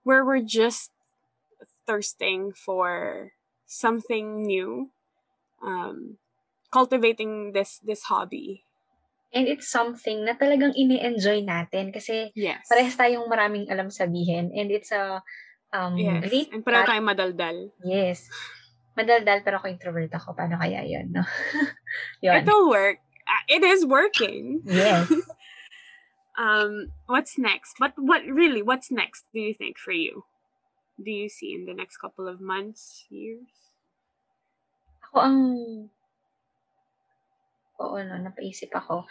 where 0.02 0.24
we're 0.24 0.42
just 0.42 0.90
thirsting 1.86 2.54
for 2.54 3.32
something 3.66 4.42
new, 4.42 4.90
um, 5.62 6.18
cultivating 6.76 7.56
this 7.56 7.80
this 7.80 8.04
hobby. 8.12 8.60
And 9.32 9.48
it's 9.48 9.68
something 9.68 10.28
na 10.28 10.36
talagang 10.36 10.76
ini-enjoy 10.76 11.40
natin 11.44 11.90
kasi 11.92 12.30
Yes. 12.36 12.68
parehas 12.68 12.96
tayong 13.00 13.26
maraming 13.26 13.68
alam 13.72 13.88
sabihin 13.88 14.52
and 14.52 14.68
it's 14.68 14.92
a 14.92 15.24
um, 15.72 15.96
Yes. 15.96 16.20
great 16.28 16.48
And 16.52 16.60
pat- 16.60 16.84
tayong 16.88 17.08
madaldal. 17.08 17.72
Yes. 17.80 18.28
Madaldal 18.92 19.40
pero 19.44 19.60
ako 19.60 19.72
introvert 19.72 20.12
ako. 20.12 20.36
Paano 20.36 20.56
kaya 20.60 20.84
yun, 20.84 21.16
no? 21.16 21.24
yun. 22.24 22.44
It'll 22.44 22.68
work. 22.68 23.00
Uh, 23.26 23.44
It 23.48 23.64
is 23.64 23.88
working. 23.88 24.60
Yes. 24.68 25.08
Um, 26.36 26.92
what's 27.08 27.40
next? 27.40 27.80
But 27.80 27.96
what 27.96 28.20
really? 28.28 28.60
What's 28.60 28.92
next? 28.92 29.24
Do 29.32 29.40
you 29.40 29.56
think 29.56 29.80
for 29.80 29.92
you? 29.96 30.28
Do 31.00 31.08
you 31.08 31.28
see 31.32 31.56
in 31.56 31.64
the 31.64 31.72
next 31.72 31.96
couple 31.96 32.28
of 32.28 32.44
months, 32.44 33.08
years? 33.08 33.48
Ako 35.08 35.16
ang... 35.20 35.38
Oo, 37.80 37.96
no, 38.00 38.16
napaisip 38.20 38.72
ako. 38.72 39.04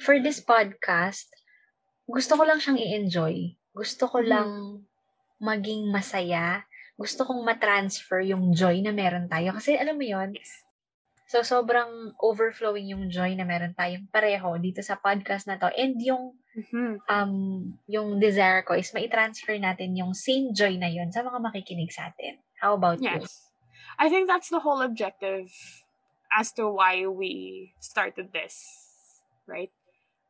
For 0.00 0.20
this 0.20 0.40
podcast, 0.40 1.28
gusto 2.08 2.36
ko 2.36 2.42
lang 2.44 2.60
siyang 2.60 2.80
i-enjoy. 2.80 3.56
Gusto 3.72 4.08
ko 4.08 4.20
lang 4.20 4.82
maging 5.40 5.88
masaya. 5.88 6.64
Gusto 6.96 7.24
kong 7.24 7.42
matransfer 7.44 8.20
yung 8.24 8.52
joy 8.52 8.84
na 8.84 8.92
meron 8.92 9.26
tayo. 9.26 9.56
Kasi 9.56 9.76
alam 9.76 9.96
mo 9.96 10.04
yon 10.04 10.36
So, 11.32 11.40
sobrang 11.40 12.12
overflowing 12.20 12.92
yung 12.92 13.08
joy 13.08 13.32
na 13.32 13.48
meron 13.48 13.72
tayong 13.72 14.04
pareho 14.12 14.52
dito 14.60 14.84
sa 14.84 15.00
podcast 15.00 15.48
na 15.48 15.56
to. 15.56 15.72
And 15.72 15.96
yung, 16.00 16.36
Mm-hmm. 16.52 17.08
um, 17.08 17.32
yung 17.88 18.20
desire 18.20 18.60
ko 18.60 18.76
is 18.76 18.92
mai-transfer 18.92 19.56
natin 19.56 19.96
yung 19.96 20.12
same 20.12 20.52
joy 20.52 20.76
na 20.76 20.92
yon 20.92 21.08
sa 21.08 21.24
mga 21.24 21.40
makikinig 21.40 21.88
sa 21.88 22.12
atin. 22.12 22.36
How 22.60 22.76
about 22.76 23.00
you? 23.00 23.08
Yes, 23.08 23.48
I 23.96 24.12
think 24.12 24.28
that's 24.28 24.52
the 24.52 24.60
whole 24.60 24.84
objective 24.84 25.48
as 26.38 26.52
to 26.52 26.68
why 26.68 27.06
we 27.06 27.74
started 27.80 28.32
this, 28.32 28.64
right? 29.46 29.70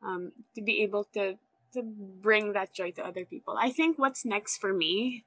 Um, 0.05 0.31
to 0.55 0.61
be 0.61 0.83
able 0.83 1.05
to 1.13 1.37
to 1.73 1.81
bring 1.81 2.53
that 2.53 2.73
joy 2.73 2.91
to 2.91 3.05
other 3.05 3.25
people. 3.25 3.57
I 3.59 3.71
think 3.71 3.97
what's 3.97 4.25
next 4.25 4.57
for 4.57 4.71
me, 4.71 5.25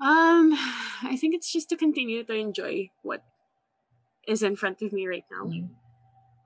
um, 0.00 0.54
I 1.02 1.16
think 1.18 1.34
it's 1.34 1.52
just 1.52 1.68
to 1.70 1.76
continue 1.76 2.22
to 2.22 2.34
enjoy 2.34 2.90
what 3.02 3.24
is 4.26 4.42
in 4.42 4.54
front 4.54 4.82
of 4.82 4.92
me 4.92 5.06
right 5.06 5.24
now. 5.30 5.50
Mm. 5.50 5.68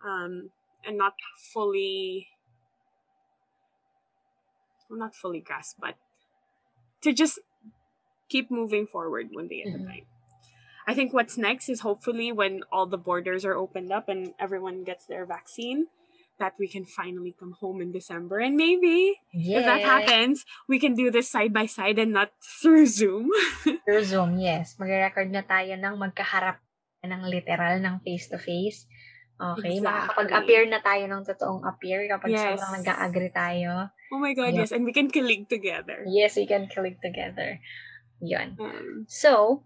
um, 0.05 0.51
and 0.87 0.97
not 0.97 1.15
fully 1.53 2.29
well, 4.89 4.99
not 4.99 5.15
fully 5.15 5.41
grasp, 5.41 5.77
but 5.81 5.97
to 7.03 7.13
just 7.13 7.39
keep 8.29 8.51
moving 8.51 8.87
forward 8.87 9.29
one 9.33 9.49
day 9.49 9.65
at 9.67 9.75
a 9.75 9.85
time. 9.85 10.07
I 10.87 10.95
think 10.95 11.13
what's 11.13 11.37
next 11.37 11.69
is 11.69 11.81
hopefully 11.83 12.31
when 12.31 12.63
all 12.71 12.87
the 12.87 12.99
borders 13.01 13.45
are 13.45 13.59
opened 13.59 13.91
up 13.91 14.09
and 14.09 14.33
everyone 14.39 14.87
gets 14.87 15.07
their 15.07 15.27
vaccine, 15.27 15.91
that 16.39 16.53
we 16.61 16.69
can 16.69 16.85
finally 16.85 17.35
come 17.35 17.57
home 17.59 17.81
in 17.81 17.91
December. 17.91 18.39
And 18.39 18.55
maybe 18.55 19.19
Yes. 19.33 19.61
if 19.61 19.65
that 19.67 19.81
happens, 19.83 20.45
we 20.69 20.79
can 20.79 20.95
do 20.95 21.11
this 21.11 21.27
side 21.33 21.51
by 21.53 21.67
side 21.67 21.99
and 21.99 22.13
not 22.13 22.31
through 22.63 22.87
Zoom. 22.87 23.33
Through 23.83 24.05
Zoom, 24.05 24.39
yes. 24.39 24.77
Magre-record 24.79 25.33
na 25.33 25.43
tayo 25.43 25.75
ng 25.75 25.95
magkaharap 25.99 26.61
ng 27.03 27.23
literal 27.27 27.81
ng 27.83 27.99
face-to-face. 28.05 28.87
Okay, 29.37 29.77
Exactly. 29.77 29.85
makakapag-appear 29.85 30.65
na 30.71 30.81
tayo 30.81 31.05
ng 31.09 31.23
totoong 31.25 31.65
appear 31.69 32.09
kapag 32.09 32.31
Yes. 32.33 32.57
sobrang 32.57 32.73
nag-agree 32.85 33.33
tayo. 33.33 33.91
oh 34.15 34.21
my 34.23 34.33
god, 34.33 34.55
Yep. 34.55 34.61
yes. 34.61 34.71
And 34.73 34.85
we 34.87 34.93
can 34.95 35.11
colleague 35.11 35.49
together. 35.51 36.05
Yes, 36.09 36.37
we 36.39 36.47
can 36.47 36.69
click 36.71 37.01
together. 37.03 37.59
Yun. 38.21 38.57
Um, 38.57 39.05
So, 39.09 39.61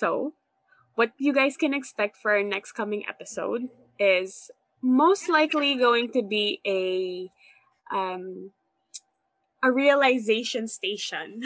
So, 0.00 0.34
what 0.94 1.12
you 1.18 1.32
guys 1.32 1.56
can 1.56 1.74
expect 1.74 2.16
for 2.16 2.32
our 2.32 2.42
next 2.42 2.72
coming 2.72 3.04
episode 3.08 3.68
is 3.98 4.50
most 4.82 5.28
likely 5.28 5.76
going 5.76 6.10
to 6.12 6.22
be 6.22 6.60
a 6.66 7.30
um 7.94 8.52
a 9.62 9.70
realization 9.70 10.68
station 10.68 11.40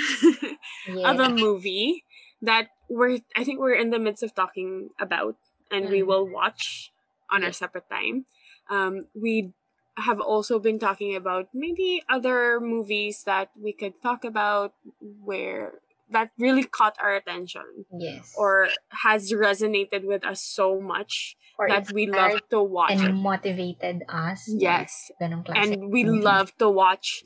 of 1.04 1.18
a 1.18 1.28
movie 1.30 2.04
that 2.42 2.68
we're 2.88 3.18
I 3.36 3.44
think 3.44 3.60
we're 3.60 3.74
in 3.78 3.90
the 3.90 3.98
midst 3.98 4.22
of 4.22 4.34
talking 4.34 4.90
about 5.00 5.36
and 5.70 5.88
we 5.90 6.02
Mhm. 6.02 6.06
will 6.06 6.26
watch 6.28 6.92
on 7.30 7.44
our 7.44 7.52
separate 7.52 7.88
time. 7.90 8.26
Um 8.70 9.06
we 9.14 9.52
have 9.98 10.20
also 10.20 10.58
been 10.58 10.78
talking 10.78 11.14
about 11.16 11.48
maybe 11.54 12.02
other 12.08 12.60
movies 12.60 13.24
that 13.24 13.50
we 13.56 13.72
could 13.72 14.00
talk 14.02 14.24
about 14.24 14.74
where 15.00 15.80
that 16.10 16.30
really 16.38 16.64
caught 16.64 16.96
our 17.00 17.14
attention 17.14 17.86
Yes. 17.98 18.34
or 18.36 18.68
has 19.04 19.32
resonated 19.32 20.04
with 20.04 20.24
us 20.24 20.42
so 20.42 20.80
much 20.80 21.36
Or 21.58 21.68
that 21.68 21.90
we 21.92 22.06
love 22.06 22.42
to 22.50 22.62
watch 22.62 22.92
and 22.92 23.00
it. 23.10 23.12
motivated 23.14 24.02
us. 24.08 24.44
Yes. 24.48 25.10
And 25.20 25.90
we 25.92 26.04
movie. 26.04 26.20
love 26.22 26.52
to 26.58 26.68
watch 26.68 27.24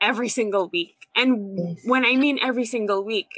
every 0.00 0.28
single 0.28 0.68
week. 0.68 0.96
And 1.16 1.58
Yes. 1.58 1.82
when 1.84 2.04
I 2.04 2.16
mean 2.16 2.38
every 2.42 2.64
single 2.66 3.04
week, 3.04 3.28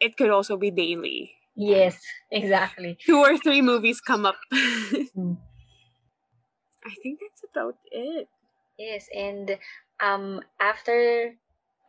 it 0.00 0.16
could 0.16 0.30
also 0.30 0.56
be 0.56 0.70
daily. 0.70 1.36
Yes, 1.54 2.00
exactly. 2.30 2.96
Two 3.04 3.18
or 3.20 3.36
three 3.38 3.60
movies 3.62 4.00
come 4.00 4.24
up. 4.26 4.36
Mm. 5.12 5.36
I 6.84 6.94
think 7.02 7.20
that's 7.20 7.44
about 7.52 7.76
it. 7.90 8.28
Yes, 8.78 9.06
and 9.14 9.58
um 10.00 10.40
after 10.60 11.34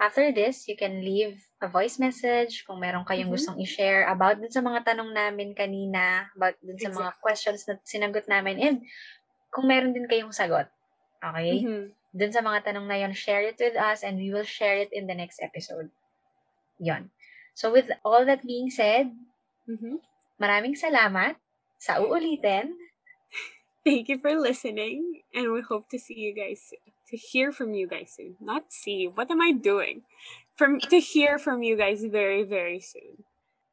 after 0.03 0.35
this, 0.35 0.67
you 0.67 0.75
can 0.75 0.99
leave 0.99 1.39
a 1.63 1.71
voice 1.71 1.95
message 1.95 2.67
kung 2.67 2.83
meron 2.83 3.07
kayong 3.07 3.31
Mhm. 3.31 3.35
gustong 3.39 3.59
i-share 3.63 4.11
about 4.11 4.43
dun 4.43 4.51
sa 4.51 4.59
mga 4.59 4.83
tanong 4.83 5.15
namin 5.15 5.55
kanina, 5.55 6.27
about 6.35 6.59
dun 6.59 6.75
sa 6.75 6.91
mga 6.91 7.11
questions 7.23 7.63
na 7.71 7.79
sinagot 7.87 8.27
namin, 8.27 8.59
and 8.59 8.77
kung 9.55 9.71
meron 9.71 9.95
din 9.95 10.03
kayong 10.11 10.35
sagot. 10.35 10.67
Okay? 11.23 11.63
Mhm. 11.63 11.95
Dun 12.13 12.31
sa 12.35 12.43
mga 12.43 12.67
tanong 12.67 12.85
na 12.85 12.99
yon, 12.99 13.15
share 13.15 13.47
it 13.47 13.57
with 13.57 13.79
us 13.79 14.03
and 14.03 14.19
we 14.19 14.29
will 14.29 14.45
share 14.45 14.75
it 14.75 14.91
in 14.91 15.07
the 15.07 15.15
next 15.15 15.39
episode. 15.39 15.87
Yon. 16.83 17.09
So 17.55 17.71
with 17.71 17.87
all 18.03 18.27
that 18.27 18.43
being 18.43 18.69
said, 18.69 19.13
Mhm. 19.69 20.03
maraming 20.37 20.75
salamat 20.75 21.39
sa 21.79 22.03
uulitin. 22.03 22.75
Thank 23.87 24.07
you 24.11 24.19
for 24.19 24.35
listening, 24.39 25.23
and 25.35 25.51
we 25.51 25.59
hope 25.59 25.91
to 25.91 25.99
see 25.99 26.15
you 26.15 26.31
guys 26.35 26.63
soon. 26.63 26.92
To 27.09 27.17
hear 27.17 27.51
from 27.51 27.73
you 27.73 27.87
guys 27.87 28.13
soon. 28.15 28.35
Not 28.39 28.71
see. 28.71 29.07
What 29.07 29.29
am 29.29 29.41
I 29.41 29.51
doing? 29.51 30.03
From 30.55 30.79
to 30.79 30.99
hear 30.99 31.37
from 31.37 31.63
you 31.63 31.77
guys 31.77 32.03
very, 32.03 32.43
very 32.43 32.79
soon. 32.79 33.25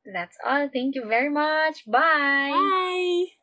That's 0.04 0.36
all. 0.44 0.68
Thank 0.72 0.94
you 0.94 1.06
very 1.06 1.30
much. 1.30 1.84
Bye! 1.86 2.50
Bye. 2.52 3.39